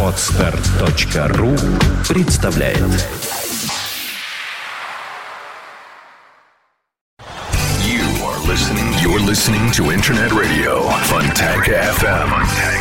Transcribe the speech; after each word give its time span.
Отстар.ру 0.00 1.56
представляет 2.08 2.78
You 7.80 8.04
are 8.22 8.38
listening. 8.46 8.94
You're 9.02 9.18
listening 9.18 9.72
to 9.72 9.90
Internet 9.90 10.30
Radio 10.30 10.88
Fontanka 11.08 11.82
FM. 11.98 12.30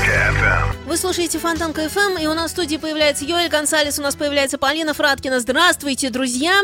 FM. 0.06 0.76
Вы 0.86 0.98
слушаете 0.98 1.40
Фонтанка 1.40 1.90
ФМ, 1.90 2.20
и 2.20 2.28
у 2.28 2.36
нас 2.36 2.52
в 2.52 2.54
студии 2.54 2.78
появляется 2.78 3.26
Йоэль 3.26 3.50
Гонсалес, 3.50 3.98
у 3.98 4.04
нас 4.04 4.16
появляется 4.16 4.60
Полина 4.60 4.94
Фраткина. 4.94 5.40
Здравствуйте, 5.40 6.12
друзья! 6.12 6.62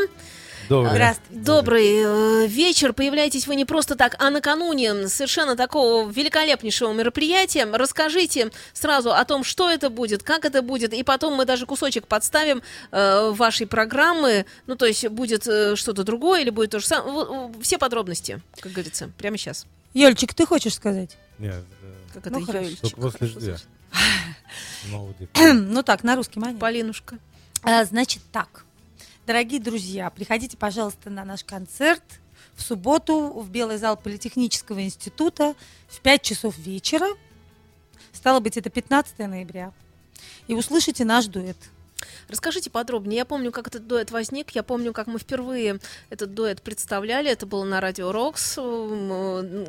Добрый. 0.70 0.92
Здравствуйте. 0.92 1.44
Добрый 1.44 1.88
э, 1.88 2.48
вечер. 2.48 2.94
Появляетесь 2.94 3.48
вы 3.48 3.56
не 3.56 3.66
просто 3.66 3.96
так, 3.96 4.16
а 4.20 4.30
накануне 4.30 5.08
совершенно 5.08 5.56
такого 5.56 6.08
великолепнейшего 6.08 6.94
мероприятия. 6.94 7.66
Расскажите 7.66 8.52
сразу 8.74 9.12
о 9.12 9.26
том, 9.26 9.44
что 9.44 9.68
это 9.68 9.90
будет, 9.90 10.21
как 10.21 10.46
это 10.46 10.62
будет, 10.62 10.93
и 10.93 11.02
потом 11.02 11.34
мы 11.34 11.46
даже 11.46 11.66
кусочек 11.66 12.06
подставим 12.06 12.62
э, 12.92 13.32
вашей 13.32 13.66
программы. 13.66 14.46
Ну, 14.68 14.76
то 14.76 14.86
есть 14.86 15.07
будет 15.07 15.48
э, 15.48 15.76
что-то 15.76 16.04
другое 16.04 16.42
или 16.42 16.52
будет 16.52 16.70
то 16.70 16.79
же 16.79 16.86
самое. 16.86 17.51
Все 17.62 17.79
подробности, 17.79 18.40
как 18.60 18.71
говорится, 18.71 19.10
прямо 19.18 19.38
сейчас. 19.38 19.65
Ёльчик, 19.96 20.36
ты 20.36 20.46
хочешь 20.46 20.76
сказать? 20.76 21.18
Нет, 21.40 21.64
Как 22.14 22.28
это 22.28 22.38
Ну, 22.38 22.46
хорошо. 22.46 22.65
Ёльчик? 22.65 22.82
только 22.82 23.01
после 23.01 23.28
ждя. 23.28 23.57
ну 25.54 25.82
так, 25.82 26.04
на 26.04 26.15
русский 26.15 26.40
манер. 26.40 26.60
Полинушка. 26.60 27.18
А, 27.64 27.84
значит 27.86 28.21
так, 28.32 28.65
дорогие 29.29 29.60
друзья, 29.60 30.10
приходите, 30.10 30.57
пожалуйста, 30.57 31.11
на 31.11 31.24
наш 31.24 31.43
концерт 31.43 32.02
в 32.56 32.64
субботу 32.64 33.30
в 33.30 33.52
Белый 33.52 33.78
зал 33.78 33.95
Политехнического 33.95 34.81
института 34.81 35.53
в 35.88 36.02
5 36.02 36.22
часов 36.23 36.58
вечера. 36.58 37.06
Стало 38.11 38.39
быть, 38.39 38.58
это 38.58 38.72
15 38.72 39.20
ноября. 39.20 39.72
И 40.47 40.56
услышите 40.56 41.06
наш 41.06 41.28
дуэт. 41.28 41.58
Расскажите 42.28 42.69
подробнее. 42.69 43.17
Я 43.17 43.25
помню, 43.25 43.52
как 43.52 43.67
этот 43.67 43.88
дуэт 43.88 44.11
возник. 44.11 44.52
Я 44.52 44.64
помню, 44.64 44.94
как 44.94 45.08
мы 45.08 45.19
впервые 45.19 45.80
этот 46.09 46.33
дуэт 46.33 46.61
представляли. 46.61 47.31
Это 47.31 47.45
было 47.45 47.64
на 47.64 47.81
радио 47.81 48.11
Рокс 48.11 48.55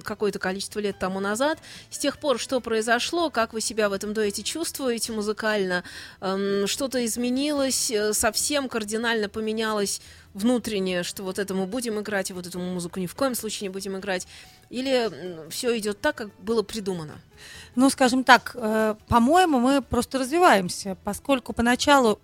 какое-то 0.05 0.39
количество 0.39 0.79
лет 0.81 0.99
тому 0.99 1.21
назад. 1.21 1.59
С 1.91 1.99
тех 1.99 2.19
пор, 2.19 2.39
что 2.39 2.61
произошло, 2.61 3.31
как 3.31 3.53
вы 3.53 3.61
себя 3.61 3.89
в 3.89 3.93
этом 3.93 4.13
дуэте 4.15 4.43
чувствуете 4.43 5.13
музыкально? 5.13 5.85
Эм, 6.21 6.67
Что-то 6.67 7.05
изменилось, 7.05 7.91
э, 7.91 8.13
совсем 8.13 8.69
кардинально 8.69 9.29
поменялось 9.29 10.01
внутреннее, 10.35 11.03
что 11.03 11.23
вот 11.23 11.39
это 11.39 11.55
мы 11.55 11.67
будем 11.67 12.01
играть, 12.01 12.31
и 12.31 12.33
вот 12.33 12.47
эту 12.47 12.59
музыку 12.59 13.01
ни 13.01 13.07
в 13.07 13.15
коем 13.15 13.35
случае 13.35 13.69
не 13.69 13.73
будем 13.73 13.97
играть? 13.97 14.27
Или 14.69 15.11
все 15.51 15.77
идет 15.79 16.01
так, 16.01 16.17
как 16.17 16.31
было 16.41 16.63
придумано? 16.63 17.21
Ну, 17.75 17.91
скажем 17.91 18.25
так, 18.25 18.53
э, 18.55 18.95
по-моему, 19.09 19.59
мы 19.59 19.83
просто 19.83 20.19
развиваемся, 20.19 20.97
поскольку 21.05 21.53
поначалу 21.53 22.21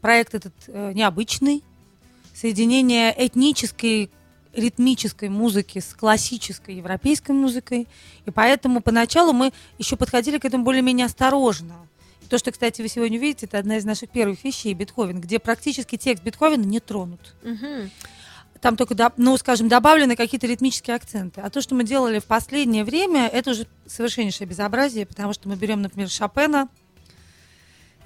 проект 0.00 0.34
этот 0.34 0.54
э, 0.66 0.92
необычный, 0.94 1.62
соединение 2.34 3.14
этнической 3.16 4.10
ритмической 4.54 5.28
музыки 5.28 5.78
с 5.78 5.94
классической 5.94 6.76
европейской 6.76 7.32
музыкой, 7.32 7.88
и 8.26 8.30
поэтому 8.30 8.82
поначалу 8.82 9.32
мы 9.32 9.52
еще 9.78 9.96
подходили 9.96 10.38
к 10.38 10.44
этому 10.44 10.64
более-менее 10.64 11.06
осторожно. 11.06 11.74
То, 12.28 12.38
что, 12.38 12.50
кстати, 12.50 12.80
вы 12.80 12.88
сегодня 12.88 13.18
увидите, 13.18 13.46
это 13.46 13.58
одна 13.58 13.76
из 13.76 13.84
наших 13.84 14.10
первых 14.10 14.42
вещей 14.42 14.72
Бетховен, 14.74 15.20
где 15.20 15.38
практически 15.38 15.96
текст 15.96 16.24
Бетховена 16.24 16.64
не 16.64 16.80
тронут. 16.80 17.34
Там 18.60 18.76
только, 18.76 18.94
ну, 19.16 19.36
скажем, 19.38 19.68
добавлены 19.68 20.14
какие-то 20.14 20.46
ритмические 20.46 20.94
акценты. 20.94 21.40
А 21.40 21.50
то, 21.50 21.60
что 21.60 21.74
мы 21.74 21.82
делали 21.82 22.20
в 22.20 22.26
последнее 22.26 22.84
время, 22.84 23.26
это 23.26 23.50
уже 23.50 23.66
совершеннейшее 23.86 24.46
безобразие, 24.46 25.04
потому 25.04 25.32
что 25.32 25.48
мы 25.48 25.56
берем, 25.56 25.82
например, 25.82 26.08
Шопена 26.08 26.68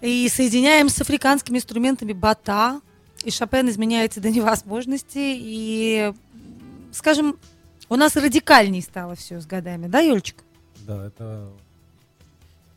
и 0.01 0.29
соединяем 0.31 0.89
с 0.89 1.01
африканскими 1.01 1.59
инструментами 1.59 2.15
бата, 2.15 2.81
и 3.23 3.31
Шопен 3.31 3.69
изменяется 3.69 4.21
до 4.21 4.31
невозможности, 4.31 5.19
и, 5.19 6.13
скажем, 6.93 7.39
у 7.89 7.97
нас 7.97 8.17
радикальней 8.17 8.83
стало 8.83 9.15
все 9.15 9.41
с 9.41 9.47
годами, 9.47 9.89
да, 9.89 10.01
Юльчик? 10.01 10.43
Да, 10.87 11.07
это, 11.07 11.51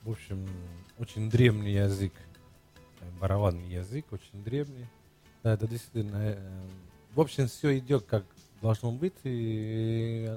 в 0.04 0.12
общем, 0.12 0.48
очень 1.00 1.30
древний 1.30 1.72
язык. 1.74 2.14
э, 3.02 3.06
Барабанный 3.20 3.68
язык, 3.70 4.06
очень 4.12 4.44
древний. 4.44 4.86
Да, 5.44 5.54
это 5.54 5.68
действительно... 5.68 6.18
э, 6.18 6.38
В 7.16 7.22
общем, 7.22 7.48
все 7.48 7.78
идет 7.78 8.06
как 8.06 8.24
должно 8.62 8.92
быть, 8.92 9.14
и 9.24 10.30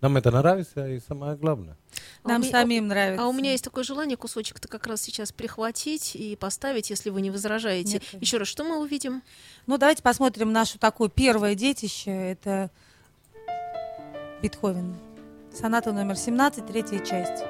нам 0.00 0.16
это 0.16 0.30
нравится, 0.32 0.88
и 0.88 0.98
самое 1.00 1.36
главное. 1.36 1.76
А 2.24 2.28
Нам 2.28 2.42
меня- 2.42 2.50
самим 2.50 2.88
нравится. 2.88 3.22
А 3.24 3.28
у 3.28 3.32
меня 3.32 3.52
есть 3.52 3.62
такое 3.64 3.84
желание 3.84 4.16
кусочек-то 4.16 4.66
как 4.66 4.86
раз 4.88 5.00
сейчас 5.02 5.30
прихватить 5.30 6.16
и 6.16 6.34
поставить, 6.36 6.90
если 6.90 7.10
вы 7.10 7.20
не 7.22 7.30
возражаете. 7.30 7.94
Нет. 8.12 8.22
Еще 8.22 8.38
раз, 8.38 8.48
что 8.48 8.64
мы 8.64 8.78
увидим? 8.80 9.22
Ну, 9.66 9.78
давайте 9.78 10.02
посмотрим 10.02 10.52
наше 10.52 10.78
такое 10.78 11.08
первое 11.08 11.54
детище. 11.54 12.10
Это 12.10 12.70
Бетховен. 14.42 14.94
Соната 15.54 15.92
номер 15.92 16.16
17, 16.16 16.66
третья 16.66 16.98
часть. 16.98 17.44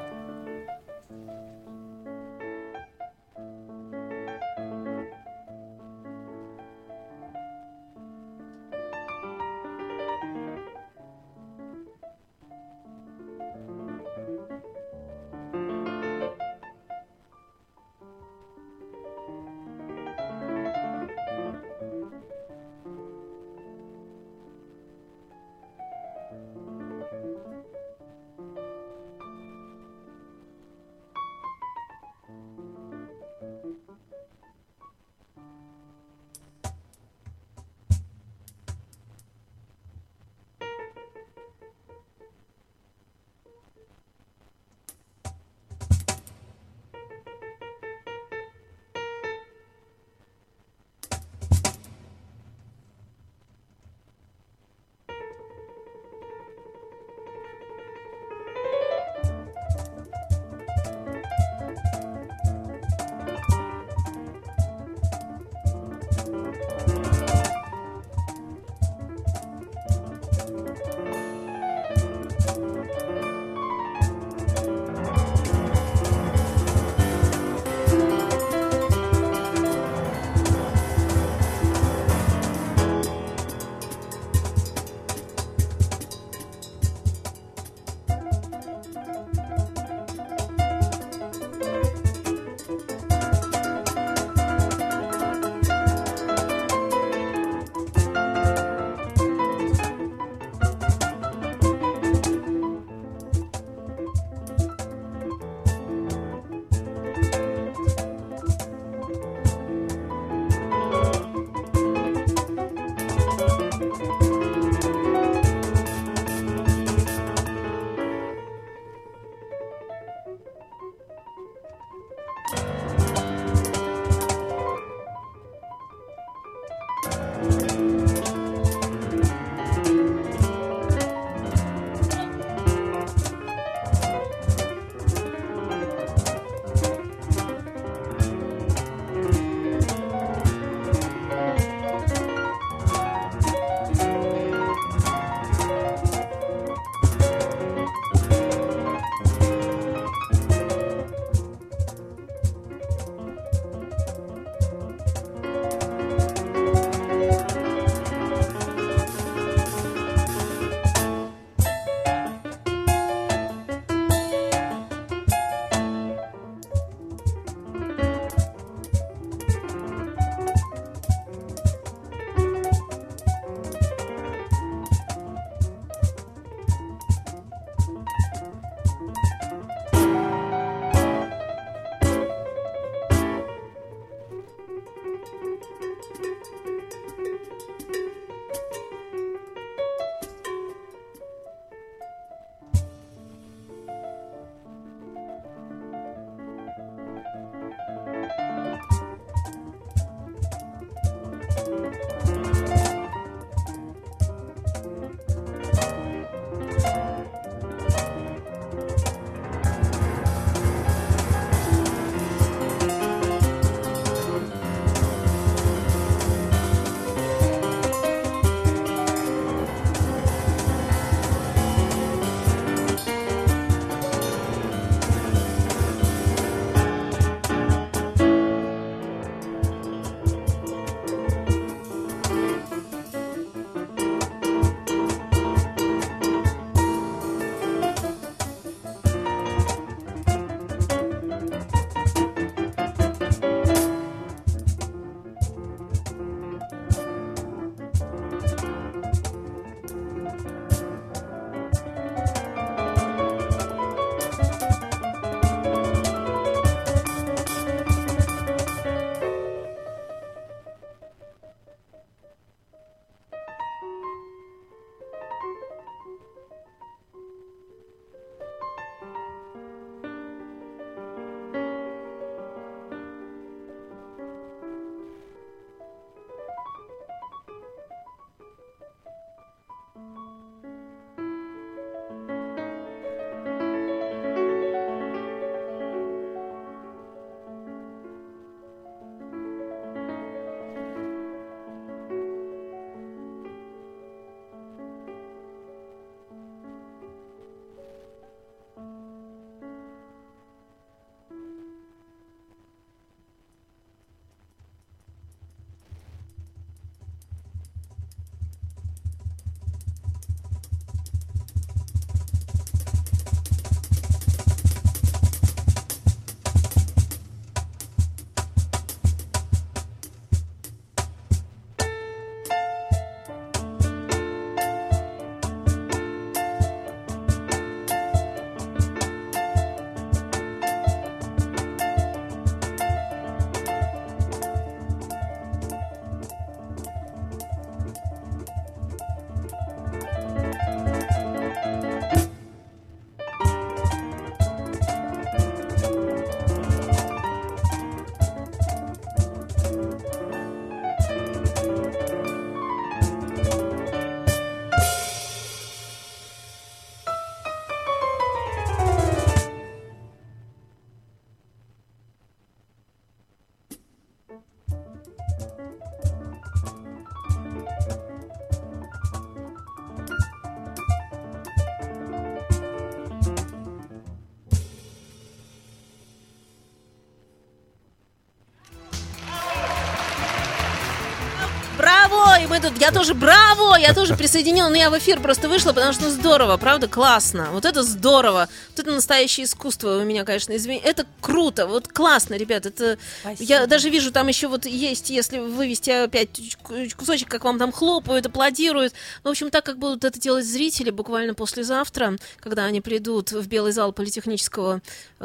Мы 382.55 382.61
тут, 382.61 382.81
я 382.81 382.93
тоже, 382.93 383.15
браво, 383.15 383.75
я 383.75 383.93
тоже 383.95 384.15
присоединила, 384.15 384.69
но 384.69 384.77
я 384.77 384.89
в 384.89 384.97
эфир 384.97 385.19
просто 385.19 385.49
вышла, 385.49 385.73
потому 385.73 385.93
что 385.93 386.05
ну, 386.05 386.11
здорово, 386.11 386.57
правда, 386.57 386.87
классно, 386.87 387.49
вот 387.51 387.65
это 387.65 387.83
здорово, 387.83 388.49
вот 388.71 388.79
это 388.79 388.93
настоящее 388.93 389.47
искусство 389.47 389.99
у 389.99 390.05
меня, 390.05 390.25
конечно, 390.25 390.55
извини, 390.55 390.81
это 390.85 391.05
круто, 391.21 391.67
вот 391.67 391.89
классно, 391.89 392.35
ребят, 392.35 392.65
это, 392.65 392.97
Спасибо. 393.23 393.49
я 393.49 393.67
даже 393.67 393.91
вижу, 393.91 394.13
там 394.13 394.29
еще 394.29 394.47
вот 394.47 394.67
есть, 394.67 395.11
если 395.11 395.41
вывести 395.41 395.91
опять 395.91 396.57
кусочек, 396.97 397.29
как 397.29 397.43
вам 397.43 397.59
там 397.59 397.73
хлопают, 397.73 398.27
аплодируют, 398.27 398.93
ну, 399.25 399.31
в 399.31 399.33
общем, 399.33 399.51
так, 399.51 399.65
как 399.65 399.79
будут 399.79 400.05
это 400.05 400.21
делать 400.21 400.47
зрители 400.47 400.91
буквально 400.91 401.35
послезавтра, 401.35 402.17
когда 402.39 402.67
они 402.67 402.81
придут 402.81 403.33
в 403.33 403.49
белый 403.49 403.73
зал 403.73 403.93
политехнического 403.93 404.81
э, 405.19 405.25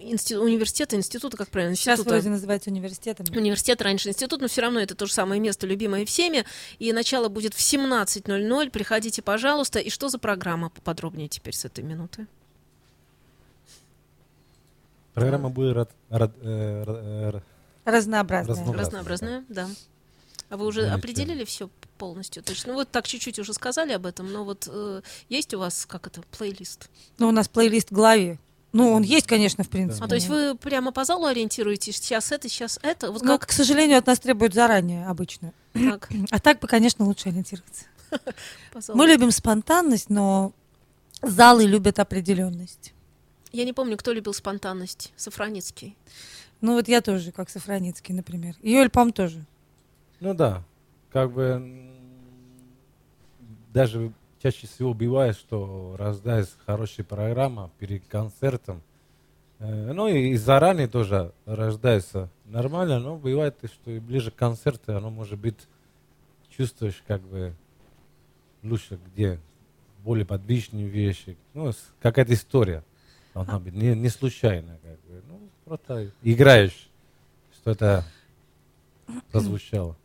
инсти- 0.00 0.36
университета, 0.36 0.96
института, 0.96 1.36
как 1.36 1.48
правильно, 1.48 1.76
Сейчас 1.76 2.00
института. 2.00 2.16
вроде 2.16 2.30
называется 2.30 2.70
университетом. 2.70 3.26
Университет, 3.36 3.80
раньше 3.82 4.08
институт, 4.08 4.40
но 4.40 4.48
все 4.48 4.62
равно 4.62 4.80
это 4.80 4.96
то 4.96 5.06
же 5.06 5.12
самое 5.12 5.40
место, 5.40 5.68
любимое 5.68 6.04
всеми. 6.24 6.44
И 6.78 6.92
начало 6.92 7.28
будет 7.28 7.54
в 7.54 7.58
17.00. 7.58 8.70
Приходите, 8.70 9.22
пожалуйста. 9.22 9.78
И 9.78 9.90
что 9.90 10.08
за 10.08 10.18
программа 10.18 10.70
поподробнее 10.70 11.28
теперь 11.28 11.54
с 11.54 11.64
этой 11.64 11.84
минуты? 11.84 12.26
Программа 15.14 15.48
будет 15.48 15.76
рад- 15.76 15.90
рад- 16.10 16.34
э, 16.42 16.84
э, 16.86 17.40
Разнообразная. 17.84 18.56
Разнообразная. 18.56 18.84
Разнообразная, 18.84 19.44
да. 19.48 19.68
А 20.50 20.56
вы 20.56 20.66
уже 20.66 20.82
Замечательно. 20.82 20.98
определили 20.98 21.44
все 21.44 21.68
полностью 21.98 22.42
точно? 22.42 22.72
Ну, 22.72 22.78
вот 22.78 22.90
так 22.90 23.06
чуть-чуть 23.06 23.38
уже 23.38 23.52
сказали 23.54 23.92
об 23.92 24.06
этом, 24.06 24.30
но 24.32 24.44
вот 24.44 24.68
э, 24.70 25.02
есть 25.28 25.54
у 25.54 25.58
вас, 25.58 25.86
как 25.86 26.06
это, 26.06 26.22
плейлист? 26.36 26.90
Ну, 27.18 27.28
у 27.28 27.32
нас 27.32 27.48
плейлист 27.48 27.90
в 27.90 27.94
голове. 27.94 28.38
Ну, 28.74 28.90
он 28.90 29.02
есть, 29.04 29.28
конечно, 29.28 29.62
в 29.62 29.68
принципе. 29.68 30.04
А 30.04 30.08
то 30.08 30.16
есть 30.16 30.26
вы 30.28 30.56
прямо 30.56 30.90
по 30.90 31.04
залу 31.04 31.26
ориентируетесь? 31.26 31.94
Сейчас 31.96 32.32
это, 32.32 32.48
сейчас 32.48 32.80
это? 32.82 33.12
Вот 33.12 33.22
Но, 33.22 33.38
как? 33.38 33.48
к 33.48 33.52
сожалению, 33.52 33.98
от 33.98 34.06
нас 34.08 34.18
требуют 34.18 34.52
заранее 34.52 35.06
обычно. 35.06 35.52
как 35.72 36.10
А 36.32 36.40
так 36.40 36.58
бы, 36.58 36.66
конечно, 36.66 37.04
лучше 37.04 37.28
ориентироваться. 37.28 37.84
Мы 38.94 39.06
любим 39.06 39.30
спонтанность, 39.30 40.10
но 40.10 40.52
залы 41.22 41.66
любят 41.66 42.00
определенность. 42.00 42.92
Я 43.52 43.64
не 43.64 43.72
помню, 43.72 43.96
кто 43.96 44.12
любил 44.12 44.34
спонтанность. 44.34 45.12
Сафраницкий. 45.14 45.96
Ну, 46.60 46.74
вот 46.74 46.88
я 46.88 47.00
тоже, 47.00 47.30
как 47.30 47.50
Сафраницкий, 47.50 48.12
например. 48.12 48.56
И 48.60 48.72
Юль, 48.72 48.90
по 48.90 49.08
тоже. 49.12 49.44
Ну 50.18 50.34
да, 50.34 50.64
как 51.12 51.32
бы 51.32 51.92
даже 53.72 54.12
чаще 54.44 54.66
всего 54.66 54.92
бывает, 54.92 55.36
что 55.36 55.96
рождается 55.98 56.52
хорошая 56.66 57.06
программа 57.06 57.70
перед 57.78 58.06
концертом. 58.06 58.82
Э, 59.58 59.92
Ну 59.94 60.06
и, 60.06 60.36
заранее 60.36 60.86
тоже 60.86 61.32
рождается 61.46 62.28
нормально, 62.44 62.98
но 62.98 63.16
бывает, 63.16 63.56
что 63.64 63.90
и 63.90 63.98
ближе 63.98 64.30
к 64.30 64.34
концерту 64.34 64.94
оно 64.94 65.08
может 65.08 65.38
быть 65.38 65.56
чувствуешь 66.54 67.02
как 67.06 67.22
бы 67.22 67.54
лучше, 68.62 69.00
где 69.06 69.40
более 70.00 70.26
подвижные 70.26 70.88
вещи. 70.88 71.38
Ну, 71.54 71.72
какая-то 72.02 72.34
история 72.34 72.84
должна 73.32 73.58
быть, 73.58 73.72
не, 73.72 73.96
не 73.96 74.10
случайно. 74.10 74.76
Как 74.82 75.00
бы. 75.10 75.22
Ну, 75.26 75.40
просто 75.64 76.12
играешь, 76.22 76.90
что 77.54 77.70
это 77.70 78.04
прозвучало. 79.32 79.96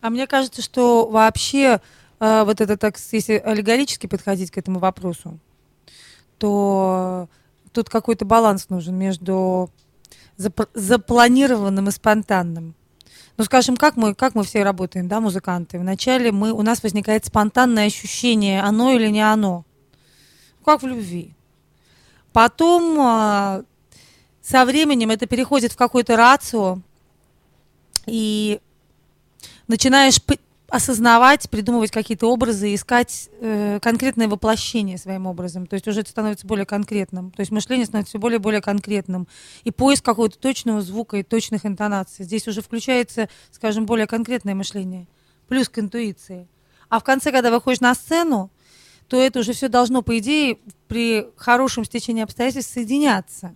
А 0.00 0.10
мне 0.10 0.26
кажется, 0.26 0.60
что 0.60 1.08
вообще 1.08 1.80
э, 2.20 2.44
вот 2.44 2.60
это 2.60 2.76
так, 2.76 2.96
если 3.12 3.34
аллегорически 3.34 4.06
подходить 4.06 4.50
к 4.50 4.58
этому 4.58 4.78
вопросу, 4.78 5.38
то 6.38 7.28
тут 7.72 7.88
какой-то 7.88 8.24
баланс 8.24 8.68
нужен 8.68 8.96
между 8.96 9.70
зап- 10.38 10.68
запланированным 10.74 11.88
и 11.88 11.92
спонтанным. 11.92 12.74
Ну, 13.36 13.44
скажем, 13.44 13.76
как 13.76 13.96
мы, 13.96 14.14
как 14.14 14.34
мы 14.34 14.44
все 14.44 14.62
работаем, 14.62 15.08
да, 15.08 15.20
музыканты? 15.20 15.78
Вначале 15.78 16.30
мы, 16.30 16.52
у 16.52 16.62
нас 16.62 16.82
возникает 16.82 17.24
спонтанное 17.24 17.86
ощущение, 17.86 18.62
оно 18.62 18.92
или 18.92 19.08
не 19.08 19.22
оно. 19.22 19.64
Как 20.64 20.82
в 20.82 20.86
любви. 20.86 21.34
Потом 22.32 22.98
а, 23.00 23.64
со 24.40 24.64
временем 24.64 25.10
это 25.10 25.26
переходит 25.26 25.72
в 25.72 25.76
какой-то 25.76 26.16
рацио, 26.16 26.78
и 28.06 28.60
начинаешь 29.66 30.20
осознавать, 30.74 31.48
придумывать 31.50 31.92
какие-то 31.92 32.26
образы, 32.26 32.74
искать 32.74 33.30
э, 33.40 33.78
конкретное 33.80 34.26
воплощение 34.26 34.98
своим 34.98 35.28
образом. 35.28 35.68
То 35.68 35.74
есть 35.74 35.86
уже 35.86 36.00
это 36.00 36.10
становится 36.10 36.48
более 36.48 36.66
конкретным. 36.66 37.30
То 37.30 37.42
есть 37.42 37.52
мышление 37.52 37.86
становится 37.86 38.10
все 38.10 38.18
более 38.18 38.38
и 38.38 38.42
более 38.42 38.60
конкретным. 38.60 39.28
И 39.62 39.70
поиск 39.70 40.04
какого-то 40.04 40.36
точного 40.36 40.80
звука 40.80 41.18
и 41.18 41.22
точных 41.22 41.64
интонаций. 41.64 42.24
Здесь 42.24 42.48
уже 42.48 42.60
включается, 42.60 43.28
скажем, 43.52 43.86
более 43.86 44.08
конкретное 44.08 44.56
мышление. 44.56 45.06
Плюс 45.46 45.68
к 45.68 45.78
интуиции. 45.78 46.48
А 46.88 46.98
в 46.98 47.04
конце, 47.04 47.30
когда 47.30 47.52
выходишь 47.52 47.80
на 47.80 47.94
сцену, 47.94 48.50
то 49.06 49.16
это 49.16 49.38
уже 49.38 49.52
все 49.52 49.68
должно, 49.68 50.02
по 50.02 50.18
идее, 50.18 50.58
при 50.88 51.28
хорошем 51.36 51.84
стечении 51.84 52.24
обстоятельств 52.24 52.72
соединяться. 52.72 53.54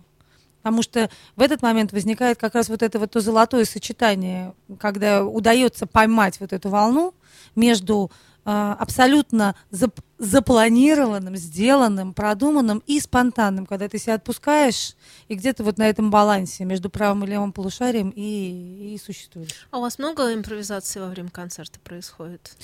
Потому 0.61 0.83
что 0.83 1.09
в 1.35 1.41
этот 1.41 1.61
момент 1.61 1.93
возникает 1.93 2.37
как 2.37 2.55
раз 2.55 2.69
вот 2.69 2.83
это 2.83 2.99
вот 2.99 3.11
то 3.11 3.21
золотое 3.21 3.65
сочетание, 3.65 4.53
когда 4.79 5.23
удается 5.23 5.87
поймать 5.87 6.39
вот 6.39 6.51
эту 6.51 6.69
волну 6.69 7.13
между 7.55 8.11
э, 8.45 8.75
абсолютно 8.77 9.55
зап- 9.71 10.03
запланированным, 10.17 11.37
сделанным, 11.37 12.13
продуманным 12.13 12.83
и 12.85 12.99
спонтанным, 12.99 13.65
когда 13.65 13.87
ты 13.87 13.97
себя 13.97 14.15
отпускаешь 14.15 14.95
и 15.29 15.35
где-то 15.35 15.63
вот 15.63 15.77
на 15.77 15.87
этом 15.87 16.11
балансе 16.11 16.65
между 16.65 16.89
правым 16.89 17.23
и 17.23 17.27
левым 17.27 17.53
полушарием 17.53 18.11
и, 18.13 18.93
и 18.93 18.99
существуешь. 19.03 19.67
А 19.71 19.77
у 19.77 19.81
вас 19.81 19.97
много 19.97 20.33
импровизации 20.33 20.99
во 20.99 21.07
время 21.07 21.29
концерта 21.29 21.79
происходит? 21.79 22.57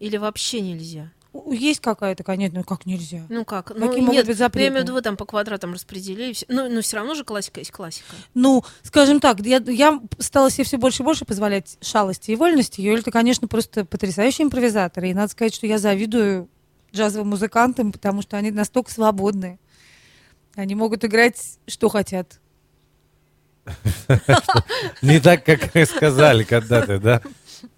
Или 0.00 0.16
вообще 0.16 0.60
нельзя? 0.60 1.12
Есть 1.46 1.80
какая-то, 1.80 2.24
конечно, 2.24 2.58
ну 2.58 2.64
как 2.64 2.86
нельзя. 2.86 3.26
Ну 3.28 3.44
как? 3.44 3.66
Какие 3.66 3.80
ну, 3.80 3.86
могут 3.86 4.12
нет, 4.12 4.26
быть 4.26 4.36
я 4.36 4.44
запреты? 4.44 4.68
имею 4.68 4.80
в 4.80 4.84
виду, 4.84 4.94
вы 4.94 5.02
там 5.02 5.16
по 5.16 5.24
квадратам 5.24 5.72
распределили. 5.72 6.34
Ну, 6.48 6.68
но 6.68 6.80
все 6.80 6.96
равно 6.96 7.14
же 7.14 7.24
классика 7.24 7.60
есть 7.60 7.70
классика. 7.70 8.14
Ну, 8.34 8.64
скажем 8.82 9.20
так, 9.20 9.40
я, 9.40 9.62
я 9.66 10.00
стала 10.18 10.50
себе 10.50 10.64
все 10.64 10.76
больше 10.78 11.02
и 11.02 11.04
больше 11.04 11.24
позволять 11.24 11.78
шалости 11.80 12.30
и 12.30 12.36
вольности. 12.36 12.80
Юль, 12.80 13.02
ты, 13.02 13.10
конечно, 13.10 13.48
просто 13.48 13.84
потрясающий 13.84 14.42
импровизатор. 14.42 15.04
И 15.04 15.14
надо 15.14 15.32
сказать, 15.32 15.54
что 15.54 15.66
я 15.66 15.78
завидую 15.78 16.48
джазовым 16.94 17.30
музыкантам, 17.30 17.92
потому 17.92 18.22
что 18.22 18.36
они 18.36 18.50
настолько 18.50 18.90
свободны. 18.90 19.58
Они 20.54 20.74
могут 20.74 21.04
играть, 21.04 21.58
что 21.66 21.88
хотят. 21.88 22.40
Не 25.02 25.20
так, 25.20 25.44
как 25.44 25.88
сказали 25.88 26.44
когда-то, 26.44 26.98
да? 26.98 27.22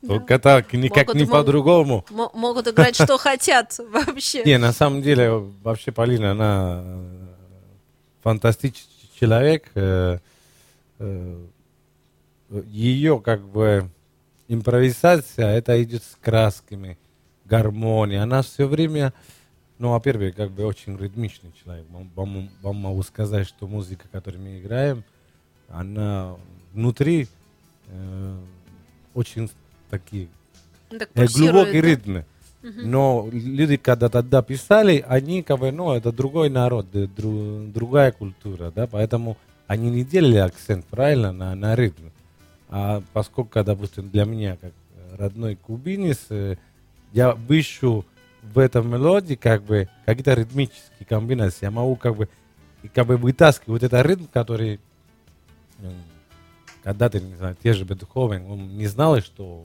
Только 0.07 0.39
так, 0.39 0.73
никак 0.73 1.09
Могут, 1.09 1.21
не 1.21 1.27
по-другому. 1.27 2.05
Мо- 2.11 2.31
могут 2.35 2.69
играть, 2.69 2.95
что 2.95 3.19
хотят 3.19 3.79
вообще. 3.91 4.45
Не, 4.45 4.59
на 4.59 4.73
самом 4.73 5.03
деле, 5.03 5.31
вообще 5.63 5.93
Полина, 5.93 6.33
она 6.33 6.83
э, 6.85 7.27
фантастический 8.23 9.11
человек. 9.19 9.71
э, 9.75 10.19
э, 10.99 11.47
Ее, 12.67 13.21
как 13.21 13.43
бы, 13.43 13.89
импровизация, 14.49 15.51
это 15.57 15.81
идет 15.83 16.03
с 16.03 16.17
красками, 16.21 16.99
гармонией. 17.45 18.21
Она 18.21 18.43
все 18.43 18.67
время, 18.67 19.13
ну, 19.79 19.91
во-первых, 19.91 20.35
как 20.35 20.51
бы 20.51 20.65
очень 20.67 20.97
ритмичный 20.99 21.53
человек. 21.63 21.87
Вам- 21.91 22.51
вам 22.61 22.77
могу 22.77 23.03
сказать, 23.05 23.47
что 23.47 23.67
музыка, 23.69 24.09
которую 24.11 24.43
мы 24.43 24.59
играем, 24.59 25.05
она 25.69 26.35
внутри 26.73 27.29
э, 27.87 28.37
очень 29.15 29.51
такие 29.91 30.29
Ну, 30.91 30.99
так 30.99 31.11
э, 31.15 31.27
глубокие 31.27 31.83
да? 31.83 31.89
ритмы. 31.89 32.25
Но 32.63 33.29
люди, 33.33 33.77
когда 33.77 34.09
тогда 34.11 34.43
писали, 34.43 35.03
они 35.09 35.43
как 35.43 35.61
бы, 35.61 35.73
ну, 35.73 35.93
это 35.93 36.13
другой 36.13 36.51
народ, 36.51 36.87
дру- 36.95 37.73
другая 37.73 38.13
культура, 38.13 38.71
да, 38.71 38.87
поэтому 38.87 39.39
они 39.67 39.91
не 39.91 40.05
делали 40.05 40.37
акцент, 40.37 40.85
правильно, 40.85 41.33
на, 41.33 41.55
на 41.55 41.75
ритм. 41.75 42.09
А 42.69 43.03
поскольку, 43.15 43.65
допустим, 43.65 44.11
для 44.11 44.25
меня, 44.25 44.57
как 44.61 44.73
родной 45.19 45.57
кубинец, 45.57 46.27
э, 46.29 46.57
я 47.13 47.33
вышу 47.33 48.05
в 48.43 48.59
этом 48.59 48.91
мелодии, 48.91 49.35
как 49.37 49.63
бы, 49.63 49.89
какие-то 50.05 50.35
ритмические 50.35 51.07
комбинации. 51.09 51.65
Я 51.65 51.71
могу, 51.71 51.97
как 51.97 52.15
бы, 52.17 52.29
как 52.95 53.07
бы 53.07 53.17
вытаскивать 53.17 53.69
вот 53.69 53.83
этот 53.83 54.07
ритм, 54.07 54.25
который 54.33 54.81
когда-то, 56.83 57.21
не 57.21 57.35
знаю, 57.37 57.57
те 57.63 57.73
же 57.73 57.85
Бетховен, 57.85 58.51
он 58.51 58.77
не 58.77 58.87
знал, 58.87 59.21
что 59.21 59.65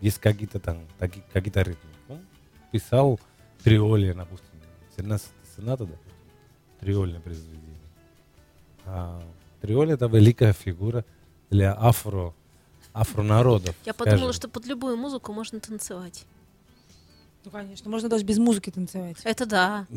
есть 0.00 0.18
какие-то 0.18 0.58
там 0.60 0.86
таки- 0.98 1.22
какие-то 1.32 1.62
ритмы. 1.62 1.90
Он 2.08 2.20
писал 2.72 3.20
триоли, 3.64 4.12
допустим, 4.12 4.48
17 4.96 5.28
соната, 5.56 5.84
да, 5.84 5.94
триольное 6.80 7.20
произведение. 7.20 7.60
А 8.86 9.22
триоль 9.60 9.92
это 9.92 10.06
великая 10.06 10.52
фигура 10.52 11.04
для 11.50 11.74
афро, 11.78 12.34
афронародов. 12.92 13.74
Я 13.84 13.94
подумала, 13.94 14.18
скажем. 14.18 14.32
что 14.34 14.48
под 14.48 14.66
любую 14.66 14.96
музыку 14.96 15.32
можно 15.32 15.60
танцевать. 15.60 16.24
Ну, 17.44 17.50
конечно, 17.50 17.90
можно 17.90 18.08
даже 18.08 18.24
без 18.24 18.38
музыки 18.38 18.70
танцевать. 18.70 19.16
Это 19.24 19.46
да. 19.46 19.86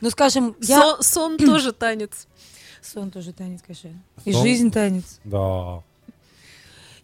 Ну, 0.00 0.10
скажем, 0.10 0.56
я... 0.60 0.96
Со- 0.96 1.02
сон 1.02 1.38
тоже 1.38 1.72
танец. 1.72 2.26
Сон 2.82 3.10
тоже 3.10 3.32
танец, 3.32 3.62
конечно. 3.62 3.90
И 4.24 4.32
жизнь 4.32 4.70
танец. 4.70 5.20
Да. 5.24 5.82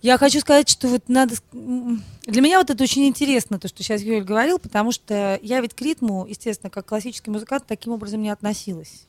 Я 0.00 0.16
хочу 0.16 0.38
сказать, 0.40 0.68
что 0.68 0.86
вот 0.88 1.08
надо... 1.08 1.34
Для 1.52 2.40
меня 2.40 2.58
вот 2.58 2.70
это 2.70 2.84
очень 2.84 3.08
интересно, 3.08 3.58
то, 3.58 3.66
что 3.66 3.82
сейчас 3.82 4.00
Юль 4.00 4.22
говорил, 4.22 4.60
потому 4.60 4.92
что 4.92 5.40
я 5.42 5.60
ведь 5.60 5.74
к 5.74 5.80
ритму, 5.82 6.24
естественно, 6.26 6.70
как 6.70 6.86
классический 6.86 7.30
музыкант, 7.30 7.64
таким 7.66 7.92
образом 7.92 8.22
не 8.22 8.30
относилась. 8.30 9.06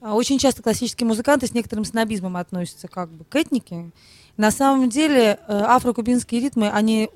А 0.00 0.14
Очень 0.14 0.38
часто 0.38 0.62
классические 0.62 1.06
музыканты 1.06 1.46
с 1.46 1.54
некоторым 1.54 1.86
снобизмом 1.86 2.36
относятся 2.36 2.88
как 2.88 3.10
бы 3.10 3.24
к 3.24 3.34
этнике. 3.34 3.90
На 4.36 4.50
самом 4.50 4.90
деле 4.90 5.38
э, 5.46 5.58
афро-кубинские 5.62 6.40
ритмы, 6.40 6.70
они... 6.70 7.08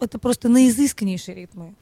Это 0.00 0.18
просто 0.18 0.48
наизысканнейшие 0.48 1.34
ритмы. 1.34 1.74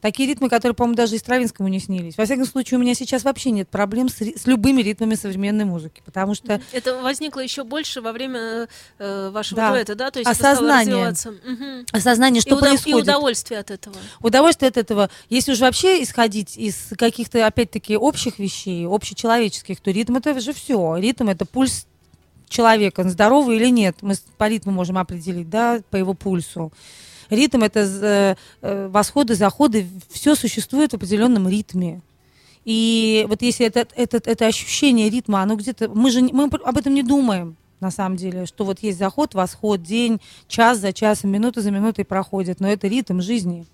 Такие 0.00 0.28
ритмы, 0.28 0.48
которые, 0.48 0.74
по-моему, 0.74 0.94
даже 0.96 1.16
и 1.16 1.18
Стравинскому 1.18 1.68
не 1.68 1.80
снились. 1.80 2.16
Во 2.16 2.24
всяком 2.24 2.44
случае, 2.44 2.78
у 2.78 2.82
меня 2.82 2.94
сейчас 2.94 3.24
вообще 3.24 3.50
нет 3.50 3.68
проблем 3.68 4.08
с, 4.08 4.20
с 4.20 4.46
любыми 4.46 4.82
ритмами 4.82 5.14
современной 5.14 5.64
музыки, 5.64 6.02
потому 6.04 6.34
что 6.34 6.60
Это 6.72 7.00
возникло 7.02 7.40
еще 7.40 7.64
больше 7.64 8.00
во 8.00 8.12
время 8.12 8.68
э, 8.98 9.30
вашего 9.30 9.56
Да. 9.56 9.70
дуэта, 9.72 9.94
да? 9.94 10.10
То 10.10 10.18
есть 10.20 10.30
Осознание. 10.30 11.12
Мгм. 11.44 11.86
осознание, 11.92 12.38
И, 12.38 12.42
что 12.42 12.54
удов- 12.56 12.58
и 12.58 12.60
происходит. 12.68 13.02
удовольствие 13.02 13.60
от 13.60 13.70
этого. 13.70 13.96
удовольствие 14.20 14.68
от 14.68 14.76
этого, 14.76 15.10
если 15.30 15.52
уж 15.52 15.60
вообще 15.60 16.02
исходить 16.02 16.56
из 16.56 16.88
каких-то, 16.96 17.44
опять-таки, 17.46 17.96
общих 17.96 18.38
вещей, 18.38 18.86
общечеловеческих, 18.86 19.80
то 19.80 19.90
ритм 19.90 20.16
это 20.16 20.38
же 20.40 20.52
все. 20.52 20.96
Ритм 20.96 21.28
это 21.28 21.44
пульс 21.46 21.86
человека, 22.48 23.08
здоровый 23.08 23.56
или 23.56 23.70
нет. 23.70 23.96
Мы 24.02 24.14
по 24.38 24.48
ритму 24.48 24.72
можем 24.72 24.98
определить, 24.98 25.50
да, 25.50 25.80
по 25.90 25.96
его 25.96 26.14
пульсу. 26.14 26.72
Ритм 27.30 27.62
это 27.62 27.86
з- 27.86 28.36
э, 28.62 28.88
восходы, 28.88 29.34
заходы, 29.34 29.86
все 30.10 30.34
существует 30.34 30.92
в 30.92 30.96
определенном 30.96 31.48
ритме. 31.48 32.00
И 32.64 33.26
вот 33.28 33.42
если 33.42 33.66
это, 33.66 33.86
это, 33.94 34.16
это 34.24 34.46
ощущение 34.46 35.08
ритма, 35.08 35.42
оно 35.42 35.54
где-то... 35.54 35.88
Мы 35.88 36.10
же 36.10 36.20
мы 36.22 36.44
об 36.46 36.76
этом 36.76 36.94
не 36.94 37.02
думаем, 37.02 37.56
на 37.80 37.90
самом 37.90 38.16
деле, 38.16 38.46
что 38.46 38.64
вот 38.64 38.80
есть 38.80 38.98
заход, 38.98 39.34
восход, 39.34 39.82
день, 39.82 40.20
час 40.48 40.78
за 40.78 40.92
часом, 40.92 41.30
минута 41.30 41.60
за 41.60 41.70
минутой 41.70 42.04
проходит, 42.04 42.58
но 42.60 42.68
это 42.68 42.88
ритм 42.88 43.20
жизни. 43.20 43.66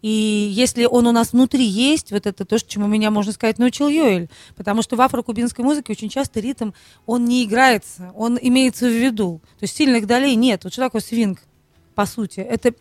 И 0.00 0.50
если 0.52 0.84
он 0.84 1.06
у 1.06 1.12
нас 1.12 1.32
внутри 1.32 1.64
есть, 1.64 2.10
вот 2.10 2.26
это 2.26 2.44
то, 2.44 2.58
чему 2.58 2.88
меня, 2.88 3.10
можно 3.10 3.32
сказать, 3.32 3.58
научил 3.58 3.88
Йоэль. 3.88 4.28
Потому 4.56 4.82
что 4.82 4.96
в 4.96 5.00
афро-кубинской 5.00 5.64
музыке 5.64 5.92
очень 5.92 6.08
часто 6.08 6.40
ритм, 6.40 6.72
он 7.06 7.24
не 7.24 7.44
играется, 7.44 8.12
он 8.16 8.36
имеется 8.40 8.86
в 8.86 8.92
виду. 8.92 9.40
То 9.60 9.64
есть 9.64 9.76
сильных 9.76 10.06
долей 10.08 10.34
нет. 10.34 10.64
Вот 10.64 10.72
что 10.72 10.82
такое 10.82 11.00
свинг, 11.00 11.38
по 11.94 12.06
сути? 12.06 12.40
Это 12.40 12.72